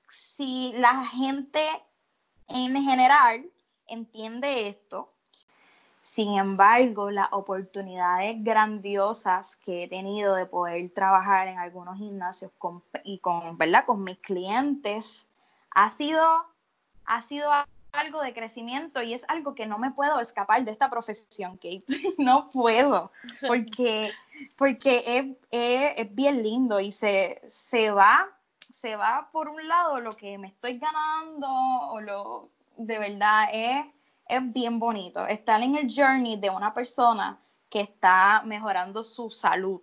si 0.08 0.72
la 0.74 1.06
gente 1.06 1.62
en 2.48 2.82
general 2.82 3.48
entiende 3.86 4.68
esto. 4.68 5.12
Sin 6.00 6.34
embargo, 6.34 7.10
las 7.10 7.28
oportunidades 7.30 8.42
grandiosas 8.42 9.56
que 9.56 9.84
he 9.84 9.88
tenido 9.88 10.34
de 10.34 10.46
poder 10.46 10.90
trabajar 10.92 11.46
en 11.46 11.58
algunos 11.58 11.96
gimnasios 11.96 12.50
y 13.04 13.18
con, 13.18 13.56
¿verdad? 13.56 13.84
con 13.86 14.02
mis 14.02 14.18
clientes 14.18 15.28
ha 15.70 15.90
sido, 15.90 16.44
ha 17.04 17.22
sido 17.22 17.50
algo 17.92 18.20
de 18.20 18.34
crecimiento 18.34 19.00
y 19.02 19.14
es 19.14 19.24
algo 19.28 19.54
que 19.54 19.66
no 19.66 19.78
me 19.78 19.92
puedo 19.92 20.18
escapar 20.18 20.64
de 20.64 20.72
esta 20.72 20.90
profesión, 20.90 21.56
Kate. 21.56 21.84
no 22.18 22.50
puedo, 22.50 23.12
porque, 23.46 24.10
porque 24.56 25.36
es, 25.50 26.14
bien 26.14 26.42
lindo 26.42 26.80
y 26.80 26.90
se, 26.90 27.40
se 27.46 27.92
va 27.92 28.28
se 28.70 28.96
va 28.96 29.28
por 29.30 29.48
un 29.48 29.68
lado 29.68 30.00
lo 30.00 30.12
que 30.14 30.38
me 30.38 30.48
estoy 30.48 30.78
ganando 30.78 31.46
o 31.46 32.00
lo 32.00 32.48
de 32.76 32.98
verdad 32.98 33.44
es, 33.52 33.86
es 34.28 34.52
bien 34.52 34.78
bonito. 34.78 35.26
Estar 35.26 35.62
en 35.62 35.76
el 35.76 35.92
journey 35.92 36.36
de 36.36 36.50
una 36.50 36.72
persona 36.74 37.38
que 37.68 37.80
está 37.80 38.42
mejorando 38.44 39.02
su 39.02 39.30
salud, 39.30 39.80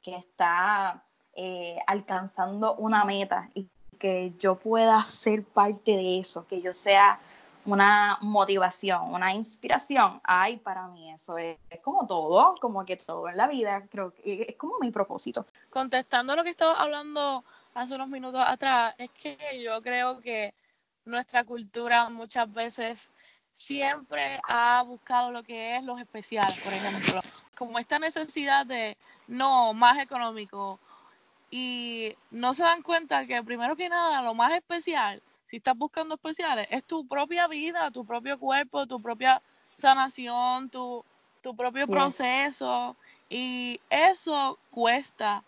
que 0.00 0.16
está 0.16 1.04
eh, 1.34 1.78
alcanzando 1.86 2.74
una 2.76 3.04
meta 3.04 3.50
y 3.54 3.68
que 3.98 4.32
yo 4.38 4.56
pueda 4.56 5.02
ser 5.04 5.44
parte 5.44 5.96
de 5.96 6.18
eso, 6.18 6.46
que 6.46 6.60
yo 6.60 6.74
sea 6.74 7.20
una 7.64 8.18
motivación, 8.20 9.14
una 9.14 9.32
inspiración. 9.32 10.20
Ay, 10.24 10.56
para 10.56 10.88
mí 10.88 11.12
eso 11.12 11.38
es, 11.38 11.56
como 11.82 12.06
todo, 12.06 12.54
como 12.60 12.84
que 12.84 12.96
todo 12.96 13.28
en 13.28 13.36
la 13.36 13.46
vida, 13.46 13.86
creo 13.88 14.12
que 14.12 14.46
es 14.48 14.56
como 14.56 14.78
mi 14.80 14.90
propósito. 14.90 15.46
Contestando 15.70 16.34
lo 16.34 16.42
que 16.42 16.50
estaba 16.50 16.74
hablando 16.74 17.44
hace 17.74 17.94
unos 17.94 18.08
minutos 18.08 18.42
atrás, 18.44 18.94
es 18.98 19.10
que 19.10 19.62
yo 19.62 19.80
creo 19.82 20.20
que 20.20 20.54
nuestra 21.04 21.44
cultura 21.44 22.08
muchas 22.08 22.52
veces 22.52 23.08
siempre 23.54 24.40
ha 24.48 24.82
buscado 24.82 25.30
lo 25.30 25.42
que 25.42 25.76
es 25.76 25.84
los 25.84 26.00
especiales, 26.00 26.58
por 26.60 26.72
ejemplo, 26.72 27.20
como 27.56 27.78
esta 27.78 27.98
necesidad 27.98 28.66
de 28.66 28.96
no 29.26 29.74
más 29.74 29.98
económico. 29.98 30.78
Y 31.50 32.16
no 32.30 32.54
se 32.54 32.62
dan 32.62 32.82
cuenta 32.82 33.26
que 33.26 33.42
primero 33.42 33.76
que 33.76 33.88
nada 33.88 34.22
lo 34.22 34.32
más 34.32 34.52
especial 34.54 35.22
si 35.52 35.58
estás 35.58 35.76
buscando 35.76 36.14
especiales, 36.14 36.66
es 36.70 36.82
tu 36.84 37.06
propia 37.06 37.46
vida, 37.46 37.90
tu 37.90 38.06
propio 38.06 38.38
cuerpo, 38.38 38.86
tu 38.86 39.02
propia 39.02 39.42
sanación, 39.76 40.70
tu, 40.70 41.04
tu 41.42 41.54
propio 41.54 41.86
proceso. 41.86 42.96
Y 43.28 43.78
eso 43.90 44.58
cuesta, 44.70 45.44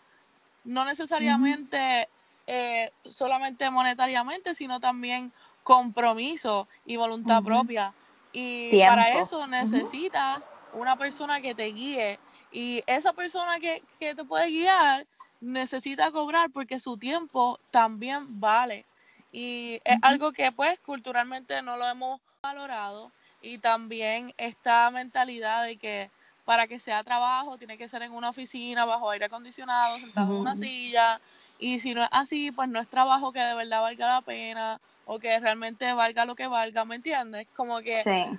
no 0.63 0.85
necesariamente 0.85 2.07
eh, 2.47 2.91
solamente 3.05 3.69
monetariamente, 3.69 4.55
sino 4.55 4.79
también 4.79 5.31
compromiso 5.63 6.67
y 6.85 6.95
voluntad 6.95 7.43
propia. 7.43 7.93
Y 8.33 8.69
para 8.85 9.19
eso 9.19 9.47
necesitas 9.47 10.51
una 10.73 10.95
persona 10.97 11.41
que 11.41 11.55
te 11.55 11.65
guíe. 11.65 12.19
Y 12.51 12.83
esa 12.85 13.13
persona 13.13 13.59
que, 13.59 13.81
que 13.99 14.13
te 14.13 14.23
puede 14.23 14.47
guiar 14.49 15.05
necesita 15.41 16.11
cobrar 16.11 16.49
porque 16.51 16.79
su 16.79 16.97
tiempo 16.97 17.59
también 17.71 18.39
vale. 18.39 18.85
Y 19.31 19.81
es 19.83 19.97
algo 20.01 20.31
que 20.31 20.51
pues 20.51 20.79
culturalmente 20.79 21.61
no 21.61 21.77
lo 21.77 21.87
hemos 21.87 22.21
valorado 22.41 23.11
y 23.41 23.57
también 23.57 24.33
esta 24.37 24.89
mentalidad 24.91 25.63
de 25.63 25.77
que 25.77 26.09
para 26.45 26.67
que 26.67 26.79
sea 26.79 27.03
trabajo 27.03 27.57
tiene 27.57 27.77
que 27.77 27.87
ser 27.87 28.03
en 28.03 28.11
una 28.11 28.29
oficina 28.29 28.85
bajo 28.85 29.09
aire 29.09 29.25
acondicionado, 29.25 29.97
sentado 29.97 30.35
en 30.35 30.41
una 30.41 30.55
silla 30.55 31.19
y 31.59 31.79
si 31.79 31.93
no 31.93 32.03
es 32.03 32.09
así, 32.11 32.51
pues 32.51 32.69
no 32.69 32.79
es 32.79 32.87
trabajo 32.87 33.31
que 33.31 33.39
de 33.39 33.55
verdad 33.55 33.81
valga 33.81 34.07
la 34.07 34.21
pena 34.21 34.79
o 35.05 35.19
que 35.19 35.39
realmente 35.39 35.93
valga 35.93 36.25
lo 36.25 36.35
que 36.35 36.47
valga, 36.47 36.85
¿me 36.85 36.95
entiendes? 36.95 37.47
Como 37.55 37.79
que 37.81 38.37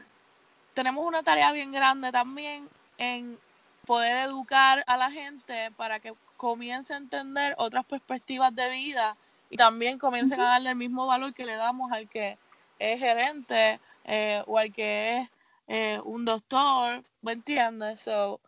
tenemos 0.74 1.06
una 1.06 1.22
tarea 1.22 1.52
bien 1.52 1.72
grande 1.72 2.12
también 2.12 2.68
en 2.98 3.38
poder 3.86 4.28
educar 4.28 4.84
a 4.86 4.96
la 4.96 5.10
gente 5.10 5.70
para 5.76 6.00
que 6.00 6.12
comience 6.36 6.92
a 6.92 6.98
entender 6.98 7.54
otras 7.58 7.86
perspectivas 7.86 8.54
de 8.54 8.68
vida 8.68 9.16
y 9.48 9.56
también 9.56 9.98
comiencen 9.98 10.40
a 10.40 10.50
darle 10.50 10.70
el 10.70 10.76
mismo 10.76 11.06
valor 11.06 11.32
que 11.32 11.46
le 11.46 11.54
damos 11.54 11.92
al 11.92 12.08
que 12.08 12.36
es 12.78 13.00
gerente 13.00 13.80
eh, 14.04 14.42
o 14.46 14.58
al 14.58 14.72
que 14.72 15.18
es 15.18 15.30
eh, 15.68 16.00
un 16.04 16.24
doctor, 16.24 17.02
¿me 17.22 17.32
entiendes? 17.32 18.00
So, 18.00 18.40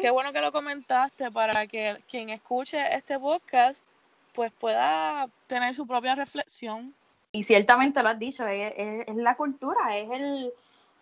Qué 0.00 0.10
bueno 0.10 0.32
que 0.32 0.40
lo 0.40 0.52
comentaste 0.52 1.30
para 1.30 1.66
que 1.66 2.02
quien 2.08 2.30
escuche 2.30 2.94
este 2.94 3.18
podcast 3.18 3.84
pues 4.34 4.52
pueda 4.52 5.28
tener 5.46 5.74
su 5.74 5.86
propia 5.86 6.14
reflexión. 6.14 6.94
Y 7.32 7.44
ciertamente 7.44 8.02
lo 8.02 8.10
has 8.10 8.18
dicho, 8.18 8.46
es, 8.46 8.74
es 8.76 9.16
la 9.16 9.36
cultura, 9.36 9.96
es 9.96 10.10
el 10.10 10.52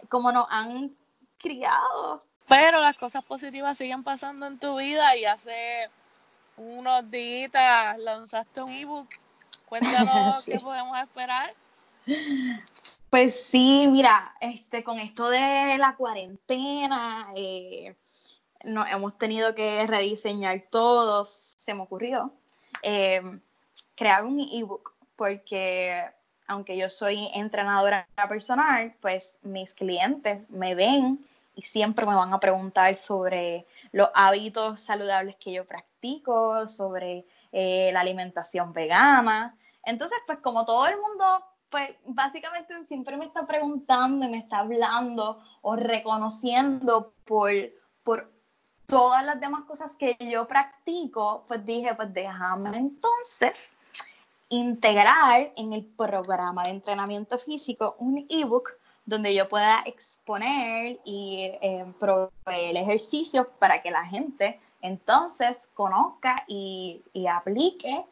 como 0.09 0.33
nos 0.33 0.47
han 0.51 0.95
criado. 1.39 2.21
Pero 2.49 2.81
las 2.81 2.97
cosas 2.97 3.25
positivas 3.25 3.79
siguen 3.79 4.03
pasando 4.03 4.47
en 4.47 4.59
tu 4.59 4.77
vida 4.77 5.17
y 5.17 5.25
hace 5.25 5.89
unos 6.57 7.11
días 7.11 7.99
lanzaste 7.99 8.63
un 8.63 8.71
ebook 8.71 9.09
Cuéntanos 9.73 10.45
qué 10.45 10.61
podemos 10.61 10.99
esperar. 10.99 11.55
Pues 13.09 13.43
sí, 13.43 13.87
mira, 13.89 14.35
este, 14.39 14.85
con 14.85 14.99
esto 14.99 15.31
de 15.31 15.79
la 15.79 15.97
cuarentena, 15.97 17.27
eh, 17.35 17.97
nos 18.65 18.87
hemos 18.91 19.17
tenido 19.17 19.55
que 19.55 19.87
rediseñar 19.87 20.65
todos. 20.71 21.55
Se 21.57 21.73
me 21.73 21.85
ocurrió 21.85 22.35
eh, 22.83 23.23
crear 23.95 24.25
un 24.25 24.41
ebook 24.41 24.95
porque 25.17 26.05
aunque 26.47 26.77
yo 26.77 26.91
soy 26.91 27.31
entrenadora 27.35 28.09
personal, 28.29 28.95
pues 29.01 29.39
mis 29.43 29.75
clientes 29.75 30.51
me 30.51 30.75
ven 30.75 31.25
y 31.55 31.63
siempre 31.63 32.07
me 32.07 32.15
van 32.15 32.33
a 32.33 32.41
preguntar 32.41 32.95
sobre 32.95 33.67
los 33.93 34.09
hábitos 34.15 34.81
saludables 34.81 35.37
que 35.37 35.53
yo 35.53 35.67
practico, 35.67 36.67
sobre 36.67 37.27
eh, 37.53 37.91
la 37.93 38.01
alimentación 38.01 38.73
vegana. 38.73 39.57
Entonces, 39.85 40.19
pues 40.27 40.39
como 40.39 40.65
todo 40.65 40.87
el 40.87 40.97
mundo, 40.99 41.45
pues 41.71 41.91
básicamente 42.07 42.75
siempre 42.87 43.17
me 43.17 43.27
está 43.27 43.47
preguntando 43.47 44.27
y 44.27 44.31
me 44.31 44.39
está 44.39 44.59
hablando 44.59 45.43
o 45.61 45.77
reconociendo 45.77 47.13
por, 47.25 47.51
por 48.03 48.32
todas 48.87 49.25
las 49.25 49.41
demás 49.41 49.63
cosas 49.65 49.97
que 49.97 50.17
yo 50.21 50.47
practico, 50.47 51.45
pues 51.49 51.65
dije, 51.65 51.95
pues 51.95 52.13
déjame 52.13 52.77
entonces 52.77 53.71
integrar 54.49 55.53
en 55.57 55.73
el 55.73 55.85
programa 55.85 56.65
de 56.65 56.71
entrenamiento 56.71 57.39
físico 57.39 57.97
un 57.99 58.27
ebook 58.29 58.71
donde 59.05 59.35
yo 59.35 59.49
pueda 59.49 59.83
exponer 59.87 61.01
y 61.05 61.51
eh, 61.61 61.85
proveer 61.99 62.77
ejercicios 62.77 63.47
para 63.59 63.83
que 63.83 63.91
la 63.91 64.05
gente 64.05 64.61
entonces 64.83 65.69
conozca 65.75 66.45
y, 66.47 67.03
y 67.13 67.27
aplique 67.27 68.05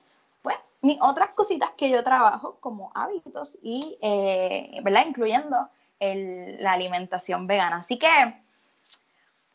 mis 0.83 0.99
otras 1.01 1.31
cositas 1.31 1.71
que 1.77 1.91
yo 1.91 2.03
trabajo 2.03 2.57
como 2.61 2.91
hábitos 2.95 3.59
y, 3.63 3.99
eh, 4.01 4.81
¿verdad? 4.83 5.07
Incluyendo 5.07 5.69
la 6.01 6.73
alimentación 6.73 7.47
vegana. 7.47 7.77
Así 7.77 7.99
que, 7.99 8.09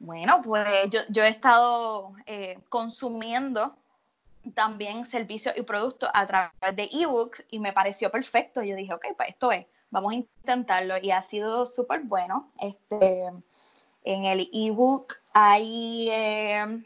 bueno, 0.05 0.41
pues 0.43 0.89
yo, 1.09 1.23
he 1.23 1.27
estado 1.27 2.13
eh, 2.25 2.59
consumiendo 2.69 3.75
también 4.53 5.05
servicios 5.05 5.55
y 5.57 5.63
productos 5.63 6.09
a 6.13 6.27
través 6.27 6.75
de 6.75 6.89
ebooks 6.91 7.43
y 7.49 7.59
me 7.59 7.73
pareció 7.73 8.11
perfecto. 8.11 8.61
Yo 8.61 8.75
dije, 8.75 8.93
ok, 8.93 9.07
pues 9.17 9.29
esto 9.29 9.51
es, 9.51 9.65
vamos 9.89 10.11
a 10.11 10.15
intentarlo 10.15 10.97
y 10.97 11.11
ha 11.11 11.21
sido 11.21 11.65
súper 11.65 12.01
bueno. 12.01 12.51
Este, 12.59 13.31
en 14.03 14.25
el 14.25 14.49
ebook 14.53 15.15
hay 15.33 16.09
eh, 16.11 16.83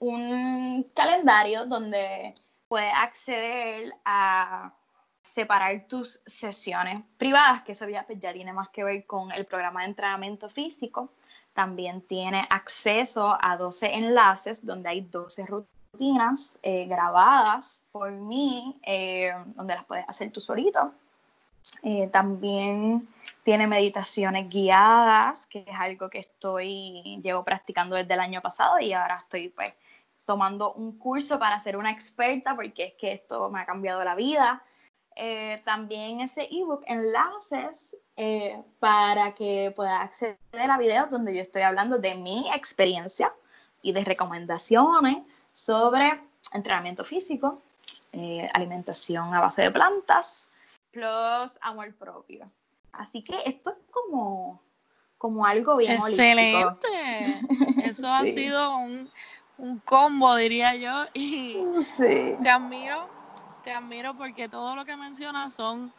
un 0.00 0.90
calendario 0.94 1.66
donde 1.66 2.34
puedes 2.68 2.92
acceder 2.94 3.92
a 4.04 4.72
separar 5.22 5.86
tus 5.86 6.20
sesiones 6.26 7.00
privadas, 7.16 7.62
que 7.62 7.72
eso 7.72 7.88
ya, 7.88 8.04
pues, 8.04 8.18
ya 8.18 8.32
tiene 8.32 8.52
más 8.52 8.68
que 8.70 8.82
ver 8.82 9.06
con 9.06 9.30
el 9.32 9.46
programa 9.46 9.80
de 9.80 9.86
entrenamiento 9.86 10.48
físico. 10.48 11.12
También 11.54 12.00
tiene 12.02 12.46
acceso 12.50 13.36
a 13.40 13.56
12 13.56 13.94
enlaces 13.94 14.64
donde 14.64 14.88
hay 14.88 15.00
12 15.00 15.46
rutinas 15.46 16.58
eh, 16.62 16.86
grabadas 16.86 17.82
por 17.90 18.12
mí, 18.12 18.78
eh, 18.84 19.32
donde 19.56 19.74
las 19.74 19.84
puedes 19.84 20.08
hacer 20.08 20.30
tú 20.30 20.40
solito. 20.40 20.92
Eh, 21.82 22.06
también 22.08 23.06
tiene 23.42 23.66
meditaciones 23.66 24.48
guiadas, 24.48 25.46
que 25.46 25.64
es 25.66 25.74
algo 25.76 26.08
que 26.08 26.20
estoy, 26.20 27.20
llevo 27.22 27.44
practicando 27.44 27.96
desde 27.96 28.14
el 28.14 28.20
año 28.20 28.40
pasado 28.40 28.78
y 28.78 28.92
ahora 28.92 29.16
estoy 29.16 29.48
pues 29.48 29.74
tomando 30.24 30.72
un 30.74 30.96
curso 30.96 31.38
para 31.38 31.60
ser 31.60 31.76
una 31.76 31.90
experta 31.90 32.54
porque 32.54 32.84
es 32.84 32.94
que 32.94 33.12
esto 33.12 33.50
me 33.50 33.60
ha 33.60 33.66
cambiado 33.66 34.02
la 34.04 34.14
vida. 34.14 34.62
También 35.64 36.20
ese 36.20 36.48
ebook 36.50 36.82
enlaces 36.86 37.89
eh, 38.22 38.62
para 38.80 39.32
que 39.32 39.72
pueda 39.74 40.02
acceder 40.02 40.36
a 40.52 40.76
videos 40.76 41.08
donde 41.08 41.34
yo 41.34 41.40
estoy 41.40 41.62
hablando 41.62 41.96
de 41.96 42.16
mi 42.16 42.50
experiencia 42.52 43.32
y 43.80 43.92
de 43.92 44.04
recomendaciones 44.04 45.22
sobre 45.54 46.20
entrenamiento 46.52 47.02
físico, 47.06 47.62
eh, 48.12 48.46
alimentación 48.52 49.34
a 49.34 49.40
base 49.40 49.62
de 49.62 49.70
plantas, 49.70 50.50
plus 50.90 51.58
amor 51.62 51.94
propio. 51.94 52.50
Así 52.92 53.22
que 53.22 53.40
esto 53.46 53.70
es 53.70 53.78
como, 53.90 54.60
como 55.16 55.46
algo 55.46 55.78
bien 55.78 55.92
Excelente. 55.92 56.88
Eso 57.84 58.06
ha 58.06 58.22
sido 58.26 58.76
un, 58.76 59.10
un 59.56 59.78
combo, 59.78 60.36
diría 60.36 60.74
yo. 60.74 61.06
Y 61.14 61.56
te 61.94 62.50
admiro, 62.50 63.08
te 63.64 63.72
admiro 63.72 64.14
porque 64.18 64.46
todo 64.46 64.76
lo 64.76 64.84
que 64.84 64.94
mencionas 64.94 65.54
son 65.54 65.90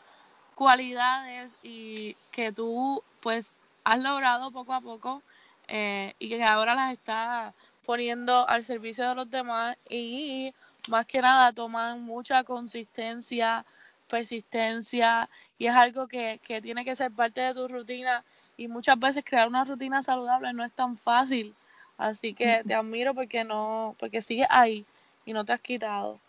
cualidades 0.56 1.52
y 1.64 2.16
que 2.32 2.52
tú 2.52 3.04
pues 3.22 3.52
has 3.84 4.00
logrado 4.00 4.52
poco 4.52 4.74
a 4.74 4.82
poco 4.82 5.22
eh, 5.68 6.14
y 6.20 6.30
que 6.30 6.44
ahora 6.44 6.76
las 6.76 6.94
estás 6.94 7.54
poniendo 7.86 8.48
al 8.48 8.64
servicio 8.64 9.08
de 9.10 9.16
los 9.16 9.30
demás 9.30 9.78
y 9.90 10.54
más 10.88 11.06
que 11.06 11.22
nada 11.22 11.52
toman 11.54 12.02
mucha 12.02 12.44
consistencia, 12.44 13.66
persistencia 14.10 15.30
y 15.58 15.68
es 15.68 15.76
algo 15.76 16.08
que, 16.08 16.40
que 16.44 16.62
tiene 16.62 16.86
que 16.86 16.96
ser 16.96 17.12
parte 17.12 17.42
de 17.42 17.54
tu 17.54 17.68
rutina 17.68 18.24
y 18.58 18.68
muchas 18.68 19.00
veces 19.00 19.24
crear 19.26 19.48
una 19.48 19.66
rutina 19.66 20.04
saludable 20.04 20.54
no 20.54 20.64
es 20.64 20.72
tan 20.72 20.96
fácil 20.96 21.56
Así 22.02 22.34
que 22.34 22.64
te 22.66 22.74
admiro 22.74 23.14
porque 23.14 23.44
no, 23.44 23.96
porque 24.00 24.24
sigues 24.24 24.48
ahí 24.50 24.86
y 25.24 25.34
no 25.34 25.46
te 25.46 25.54
has 25.54 25.62
quitado. 25.62 26.20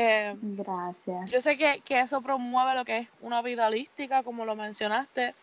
Eh, 0.00 0.36
Gracias. 0.40 1.28
Yo 1.28 1.40
sé 1.40 1.56
que, 1.56 1.80
que, 1.84 1.98
eso 1.98 2.22
promueve 2.22 2.72
lo 2.76 2.84
que 2.84 2.98
es 2.98 3.08
una 3.20 3.42
vida 3.42 3.66
holística, 3.66 4.22
como 4.22 4.44
lo 4.44 4.54
mencionaste, 4.54 5.34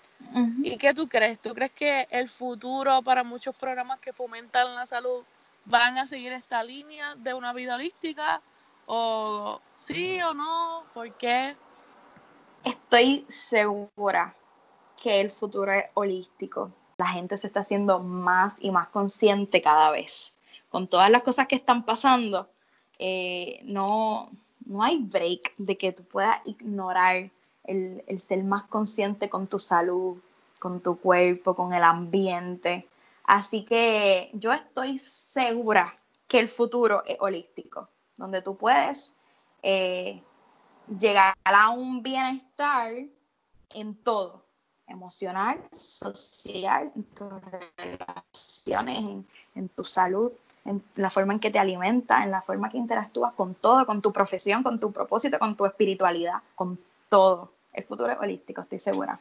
¿Y 0.63 0.78
qué 0.78 0.94
tú 0.94 1.08
crees? 1.08 1.39
¿Tú 1.39 1.54
crees 1.54 1.72
que 1.72 2.08
el 2.10 2.30
futuro 2.30 3.02
para 3.02 3.24
muchos 3.24 3.56
programas 3.56 4.00
que 4.00 4.13
fomentan 4.13 4.76
la 4.76 4.86
salud 4.86 5.24
van 5.65 5.98
a 5.98 6.08
seguir 6.08 6.32
esta 6.32 6.63
línea 6.63 7.15
de 7.15 7.34
una 7.34 7.54
vida 7.54 7.76
holística? 7.76 8.41
¿O 8.86 9.60
sí 9.74 10.22
o 10.22 10.34
no? 10.34 10.84
¿Por 10.94 11.13
qué? 11.18 11.56
Estoy 12.63 13.26
segura 13.28 14.36
que 15.02 15.22
el 15.22 15.32
futuro 15.32 15.72
es 15.74 15.86
holístico. 15.94 16.72
La 16.98 17.08
gente 17.08 17.38
se 17.38 17.48
está 17.48 17.62
haciendo 17.62 18.00
más 18.00 18.63
y 18.63 18.72
más 18.72 18.88
consciente 18.88 19.62
cada 19.62 19.91
vez. 19.91 20.38
Con 20.70 20.88
todas 20.88 21.10
las 21.10 21.24
cosas 21.24 21.48
que 21.48 21.56
están 21.56 21.84
pasando, 21.84 22.50
eh, 23.00 23.60
no, 23.63 24.30
no 24.65 24.84
hay 24.84 24.97
break 24.97 25.54
de 25.58 25.78
que 25.78 25.91
tú 25.91 26.04
puedas 26.04 26.38
ignorar 26.45 27.32
el, 27.63 28.04
el, 28.08 28.19
ser 28.19 28.43
más 28.43 28.63
consciente 28.63 29.30
con 29.30 29.47
tu 29.47 29.60
salud, 29.60 30.17
con 30.60 30.82
tu 30.82 30.97
cuerpo, 30.97 31.56
con 31.56 31.73
el 31.73 31.84
ambiente. 31.84 32.88
Así 33.23 33.63
que 33.65 34.30
yo 34.34 34.54
estoy 34.54 34.99
segura 34.99 35.97
que 36.28 36.39
el 36.39 36.49
futuro 36.49 37.04
es 37.06 37.17
holístico, 37.19 37.89
donde 38.17 38.41
tú 38.41 38.56
puedes 38.56 39.13
eh, 39.63 40.21
llegar 40.99 41.36
a 41.43 41.69
un 41.69 42.04
bienestar 42.04 42.91
en 43.73 43.95
todo, 43.95 44.43
emocional, 44.88 45.60
social, 45.71 46.91
en 46.95 47.04
tus 47.04 47.34
relaciones, 47.78 48.97
en, 48.97 49.28
en 49.56 49.69
tu 49.69 49.84
salud, 49.84 50.32
en 50.65 50.84
la 50.95 51.12
forma 51.12 51.34
en 51.34 51.39
que 51.39 51.51
te 51.51 51.60
alimentas, 51.60 52.23
en 52.23 52.32
la 52.32 52.41
forma 52.41 52.69
que 52.69 52.78
interactúas 52.78 53.34
con 53.34 53.54
todo, 53.54 53.86
con 53.86 54.01
tu 54.01 54.12
profesión, 54.12 54.63
con 54.63 54.80
tu 54.80 54.91
propósito, 54.91 55.38
con 55.38 55.56
tu 55.56 55.65
espiritualidad, 55.65 56.41
con 56.56 56.80
todo. 57.08 57.51
El 57.71 57.84
futuro 57.84 58.12
es 58.12 58.19
holístico, 58.19 58.62
estoy 58.62 58.80
segura. 58.80 59.19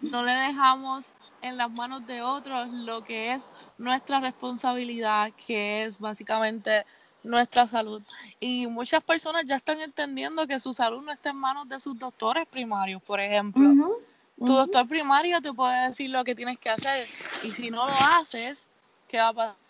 No 0.00 0.24
le 0.24 0.32
dejamos 0.32 1.14
en 1.42 1.56
las 1.56 1.70
manos 1.70 2.06
de 2.06 2.22
otros 2.22 2.72
lo 2.72 3.04
que 3.04 3.32
es 3.32 3.52
nuestra 3.78 4.18
responsabilidad, 4.18 5.30
que 5.46 5.84
es 5.84 5.98
básicamente 5.98 6.84
nuestra 7.22 7.66
salud. 7.68 8.02
Y 8.40 8.66
muchas 8.66 9.02
personas 9.04 9.44
ya 9.46 9.56
están 9.56 9.80
entendiendo 9.80 10.46
que 10.46 10.58
su 10.58 10.72
salud 10.72 11.02
no 11.04 11.12
está 11.12 11.30
en 11.30 11.36
manos 11.36 11.68
de 11.68 11.78
sus 11.78 11.96
doctores 11.96 12.48
primarios, 12.48 13.00
por 13.02 13.20
ejemplo. 13.20 14.00
Tu 14.36 14.52
doctor 14.52 14.88
primario 14.88 15.40
te 15.40 15.52
puede 15.52 15.88
decir 15.88 16.10
lo 16.10 16.24
que 16.24 16.34
tienes 16.34 16.58
que 16.58 16.68
hacer 16.68 17.06
y 17.44 17.52
si 17.52 17.70
no 17.70 17.86
lo 17.86 17.94
haces, 17.94 18.60
¿qué 19.06 19.18
va 19.18 19.28
a 19.28 19.32
pasar? 19.32 19.63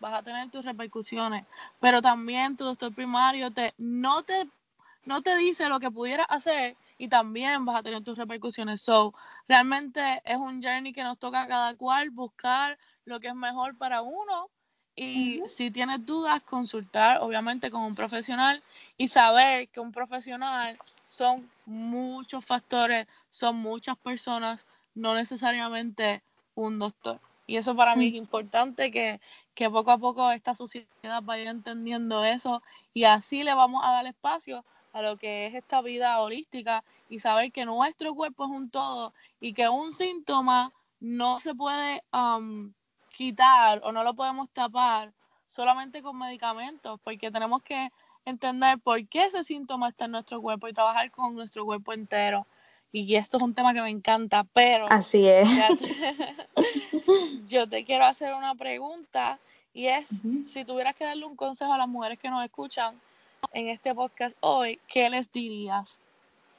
Vas 0.00 0.14
a 0.14 0.22
tener 0.22 0.50
tus 0.50 0.64
repercusiones, 0.64 1.46
pero 1.80 2.02
también 2.02 2.56
tu 2.56 2.64
doctor 2.64 2.94
primario 2.94 3.50
te 3.50 3.72
no 3.78 4.22
te 4.22 4.46
no 5.04 5.22
te 5.22 5.36
dice 5.36 5.70
lo 5.70 5.80
que 5.80 5.90
pudieras 5.90 6.26
hacer 6.28 6.76
y 6.98 7.08
también 7.08 7.64
vas 7.64 7.76
a 7.76 7.82
tener 7.82 8.04
tus 8.04 8.18
repercusiones. 8.18 8.82
So, 8.82 9.14
realmente 9.48 10.20
es 10.24 10.36
un 10.36 10.62
journey 10.62 10.92
que 10.92 11.02
nos 11.02 11.18
toca 11.18 11.42
a 11.42 11.48
cada 11.48 11.74
cual 11.76 12.10
buscar 12.10 12.78
lo 13.06 13.20
que 13.20 13.28
es 13.28 13.34
mejor 13.34 13.78
para 13.78 14.02
uno 14.02 14.50
y 14.94 15.40
si 15.46 15.70
tienes 15.70 16.04
dudas, 16.04 16.42
consultar 16.42 17.18
obviamente 17.20 17.70
con 17.70 17.82
un 17.82 17.94
profesional 17.94 18.62
y 18.96 19.08
saber 19.08 19.68
que 19.68 19.80
un 19.80 19.92
profesional 19.92 20.76
son 21.06 21.48
muchos 21.64 22.44
factores, 22.44 23.06
son 23.30 23.56
muchas 23.56 23.96
personas, 23.96 24.66
no 24.94 25.14
necesariamente 25.14 26.22
un 26.54 26.78
doctor. 26.80 27.20
Y 27.48 27.56
eso 27.56 27.74
para 27.74 27.96
mí 27.96 28.08
es 28.08 28.12
mm. 28.12 28.16
importante 28.16 28.90
que, 28.92 29.20
que 29.54 29.68
poco 29.70 29.90
a 29.90 29.98
poco 29.98 30.30
esta 30.30 30.54
sociedad 30.54 31.22
vaya 31.22 31.50
entendiendo 31.50 32.22
eso 32.22 32.62
y 32.94 33.04
así 33.04 33.42
le 33.42 33.54
vamos 33.54 33.82
a 33.84 33.90
dar 33.90 34.06
espacio 34.06 34.64
a 34.92 35.02
lo 35.02 35.16
que 35.16 35.46
es 35.46 35.54
esta 35.54 35.80
vida 35.80 36.20
holística 36.20 36.84
y 37.08 37.18
saber 37.20 37.50
que 37.50 37.64
nuestro 37.64 38.14
cuerpo 38.14 38.44
es 38.44 38.50
un 38.50 38.70
todo 38.70 39.14
y 39.40 39.54
que 39.54 39.68
un 39.68 39.92
síntoma 39.92 40.72
no 41.00 41.40
se 41.40 41.54
puede 41.54 42.02
um, 42.12 42.72
quitar 43.10 43.80
o 43.82 43.92
no 43.92 44.04
lo 44.04 44.14
podemos 44.14 44.50
tapar 44.50 45.12
solamente 45.48 46.02
con 46.02 46.18
medicamentos, 46.18 47.00
porque 47.02 47.30
tenemos 47.30 47.62
que 47.62 47.90
entender 48.24 48.78
por 48.78 49.06
qué 49.08 49.24
ese 49.24 49.42
síntoma 49.42 49.88
está 49.88 50.04
en 50.04 50.12
nuestro 50.12 50.42
cuerpo 50.42 50.68
y 50.68 50.74
trabajar 50.74 51.10
con 51.10 51.34
nuestro 51.34 51.64
cuerpo 51.64 51.94
entero. 51.94 52.46
Y 52.92 53.16
esto 53.16 53.36
es 53.36 53.42
un 53.42 53.54
tema 53.54 53.74
que 53.74 53.82
me 53.82 53.90
encanta, 53.90 54.44
pero... 54.52 54.86
Así 54.90 55.28
es. 55.28 55.48
yo 57.48 57.68
te 57.68 57.84
quiero 57.84 58.04
hacer 58.04 58.32
una 58.34 58.54
pregunta 58.54 59.38
y 59.74 59.86
es, 59.86 60.08
si 60.46 60.64
tuvieras 60.64 60.96
que 60.96 61.04
darle 61.04 61.24
un 61.24 61.36
consejo 61.36 61.72
a 61.72 61.78
las 61.78 61.88
mujeres 61.88 62.18
que 62.18 62.30
nos 62.30 62.44
escuchan 62.44 63.00
en 63.52 63.68
este 63.68 63.94
podcast 63.94 64.36
hoy, 64.40 64.80
¿qué 64.88 65.08
les 65.08 65.30
dirías? 65.30 65.98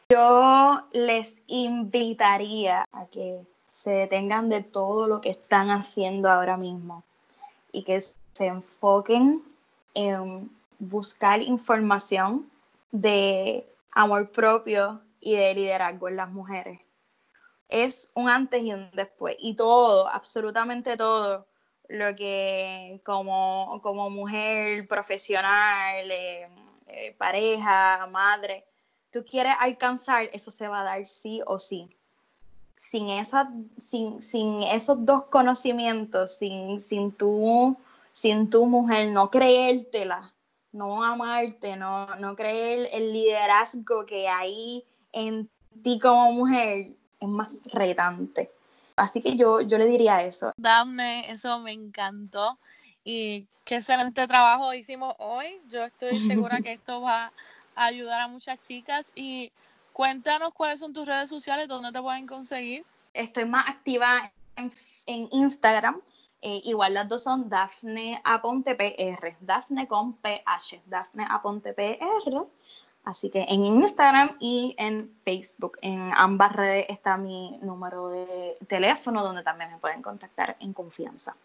Yo 0.09 0.81
les 0.91 1.35
invitaría 1.47 2.85
a 2.91 3.05
que 3.07 3.41
se 3.65 3.91
detengan 3.91 4.49
de 4.49 4.63
todo 4.63 5.07
lo 5.07 5.21
que 5.21 5.29
están 5.29 5.69
haciendo 5.69 6.29
ahora 6.29 6.57
mismo 6.57 7.03
y 7.71 7.83
que 7.83 7.99
se 8.01 8.47
enfoquen 8.47 9.43
en 9.93 10.49
buscar 10.79 11.41
información 11.41 12.49
de 12.91 13.67
amor 13.91 14.29
propio 14.29 15.01
y 15.19 15.35
de 15.35 15.53
liderazgo 15.53 16.07
en 16.09 16.15
las 16.15 16.29
mujeres. 16.29 16.79
Es 17.67 18.09
un 18.15 18.29
antes 18.29 18.63
y 18.63 18.73
un 18.73 18.89
después. 18.93 19.35
Y 19.39 19.55
todo, 19.55 20.07
absolutamente 20.07 20.97
todo, 20.97 21.47
lo 21.89 22.15
que 22.15 23.01
como, 23.03 23.79
como 23.81 24.09
mujer 24.09 24.87
profesional, 24.87 26.09
eh, 26.11 26.47
eh, 26.87 27.15
pareja, 27.17 28.07
madre, 28.07 28.65
tú 29.11 29.25
quieres 29.25 29.53
alcanzar, 29.59 30.29
eso 30.33 30.51
se 30.51 30.67
va 30.67 30.81
a 30.81 30.83
dar 30.83 31.05
sí 31.05 31.41
o 31.45 31.59
sí. 31.59 31.89
Sin, 32.77 33.09
esa, 33.09 33.51
sin, 33.77 34.21
sin 34.21 34.63
esos 34.63 35.05
dos 35.05 35.25
conocimientos, 35.25 36.35
sin, 36.35 36.79
sin, 36.79 37.11
tu, 37.11 37.77
sin 38.13 38.49
tu 38.49 38.65
mujer, 38.65 39.11
no 39.11 39.29
creértela, 39.29 40.33
no 40.71 41.03
amarte, 41.03 41.75
no, 41.75 42.07
no 42.17 42.35
creer 42.35 42.87
el 42.93 43.11
liderazgo 43.13 44.05
que 44.05 44.27
hay 44.27 44.85
en 45.11 45.49
ti 45.83 45.99
como 45.99 46.31
mujer, 46.33 46.91
es 47.19 47.27
más 47.27 47.49
retante. 47.65 48.51
Así 48.95 49.21
que 49.21 49.37
yo, 49.37 49.61
yo 49.61 49.77
le 49.77 49.85
diría 49.85 50.23
eso. 50.23 50.51
Dame, 50.57 51.29
eso 51.31 51.59
me 51.59 51.71
encantó. 51.71 52.57
Y 53.03 53.47
qué 53.63 53.77
excelente 53.77 54.27
trabajo 54.27 54.73
hicimos 54.73 55.15
hoy. 55.19 55.61
Yo 55.69 55.83
estoy 55.83 56.19
segura 56.27 56.59
que 56.61 56.73
esto 56.73 57.01
va 57.01 57.31
a 57.75 57.85
ayudar 57.85 58.21
a 58.21 58.27
muchas 58.27 58.59
chicas. 58.59 59.11
Y 59.15 59.51
cuéntanos 59.93 60.53
cuáles 60.53 60.79
son 60.79 60.93
tus 60.93 61.05
redes 61.05 61.29
sociales, 61.29 61.67
dónde 61.67 61.91
te 61.91 62.01
pueden 62.01 62.27
conseguir. 62.27 62.85
Estoy 63.13 63.45
más 63.45 63.69
activa 63.69 64.31
en, 64.57 65.29
Instagram. 65.31 66.01
Eh, 66.41 66.61
igual 66.65 66.93
las 66.93 67.07
dos 67.07 67.23
son 67.23 67.49
Dafne 67.49 68.21
Aponte 68.23 68.75
PR, 68.75 69.35
Dafne 69.41 69.87
con 69.87 70.13
PH, 70.13 70.83
Dafne 70.85 71.25
Aponte 71.29 71.73
PR. 71.73 72.47
Así 73.05 73.29
que 73.29 73.45
en 73.47 73.63
Instagram 73.63 74.37
y 74.39 74.75
en 74.77 75.11
Facebook, 75.23 75.79
en 75.81 76.11
ambas 76.15 76.53
redes 76.53 76.85
está 76.89 77.17
mi 77.17 77.57
número 77.61 78.09
de 78.09 78.57
teléfono 78.67 79.23
donde 79.23 79.41
también 79.41 79.71
me 79.71 79.77
pueden 79.77 80.01
contactar 80.01 80.57
en 80.59 80.73
confianza. 80.73 81.35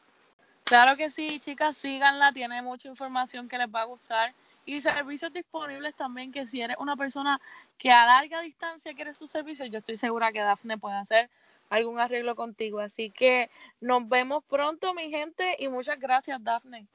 Claro 0.65 0.97
que 0.97 1.11
sí, 1.11 1.41
chicas, 1.41 1.77
síganla, 1.77 2.33
tiene 2.33 2.61
mucha 2.63 2.89
información 2.89 3.49
que 3.49 3.59
les 3.59 3.69
va 3.69 3.83
a 3.83 3.85
gustar 3.85 4.35
y 4.67 4.81
servicios 4.81 5.33
disponibles 5.33 5.95
también 5.95 6.33
que 6.33 6.47
si 6.47 6.61
eres 6.61 6.77
una 6.79 6.97
persona 6.97 7.41
que 7.79 7.91
a 7.91 8.07
larga 8.07 8.41
distancia 8.41 8.95
quiere 8.95 9.15
sus 9.15 9.31
servicios, 9.31 9.71
yo 9.71 9.79
estoy 9.79 9.99
segura 9.99 10.33
que 10.33 10.41
Dafne 10.41 10.79
puede 10.79 10.97
hacer 10.97 11.29
algún 11.69 12.01
arreglo 12.01 12.35
contigo. 12.35 12.81
Así 12.81 13.11
que 13.11 13.51
nos 13.81 14.09
vemos 14.09 14.43
pronto, 14.49 14.95
mi 14.95 15.11
gente, 15.11 15.57
y 15.59 15.69
muchas 15.69 15.99
gracias, 15.99 16.43
Dafne. 16.43 16.87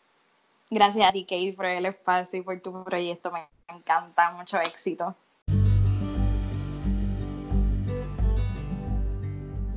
Gracias 0.72 1.08
a 1.08 1.12
ti, 1.12 1.24
Kate, 1.24 1.54
por 1.56 1.66
el 1.66 1.86
espacio 1.86 2.40
y 2.40 2.42
por 2.42 2.60
tu 2.62 2.84
proyecto. 2.84 3.32
Encanta, 3.70 4.32
mucho 4.32 4.58
éxito. 4.60 5.16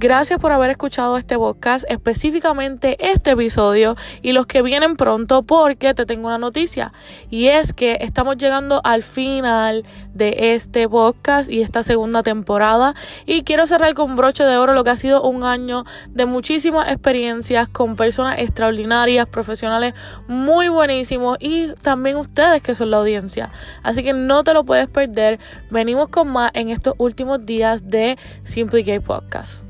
Gracias 0.03 0.41
por 0.41 0.51
haber 0.51 0.73
escuchado 0.73 1.17
este 1.17 1.39
podcast, 1.39 1.85
específicamente 1.89 2.97
este 2.99 3.31
episodio 3.31 3.95
y 4.21 4.33
los 4.33 4.49
que 4.49 4.61
vienen 4.61 4.97
pronto 4.97 5.45
porque 5.45 5.95
te 5.95 6.07
tengo 6.07 6.27
una 6.27 6.39
noticia 6.39 6.93
y 7.31 7.47
es 7.47 7.73
que 7.73 7.99
estamos 8.01 8.37
llegando 8.37 8.81
al 8.83 9.05
final 9.05 9.85
de 10.13 10.55
este 10.57 10.89
podcast 10.89 11.49
y 11.49 11.63
esta 11.63 11.85
segunda 11.85 12.25
temporada 12.25 12.97
y 13.27 13.45
quiero 13.45 13.65
cerrar 13.69 13.95
con 13.95 14.17
broche 14.17 14.43
de 14.43 14.57
oro 14.57 14.73
lo 14.73 14.83
que 14.83 14.91
ha 14.91 14.97
sido 14.97 15.23
un 15.23 15.45
año 15.45 15.85
de 16.09 16.27
muchísimas 16.27 16.91
experiencias 16.91 17.69
con 17.69 17.95
personas 17.95 18.41
extraordinarias, 18.41 19.29
profesionales 19.29 19.95
muy 20.27 20.67
buenísimos 20.67 21.37
y 21.39 21.75
también 21.75 22.17
ustedes 22.17 22.61
que 22.61 22.75
son 22.75 22.91
la 22.91 22.97
audiencia. 22.97 23.51
Así 23.85 24.03
que 24.03 24.15
no 24.15 24.43
te 24.43 24.53
lo 24.53 24.65
puedes 24.65 24.89
perder. 24.89 25.39
Venimos 25.71 26.09
con 26.09 26.27
más 26.27 26.51
en 26.55 26.71
estos 26.71 26.95
últimos 26.99 27.47
días 27.47 27.89
de 27.89 28.19
Simply 28.43 28.83
Gay 28.83 28.99
Podcast. 28.99 29.63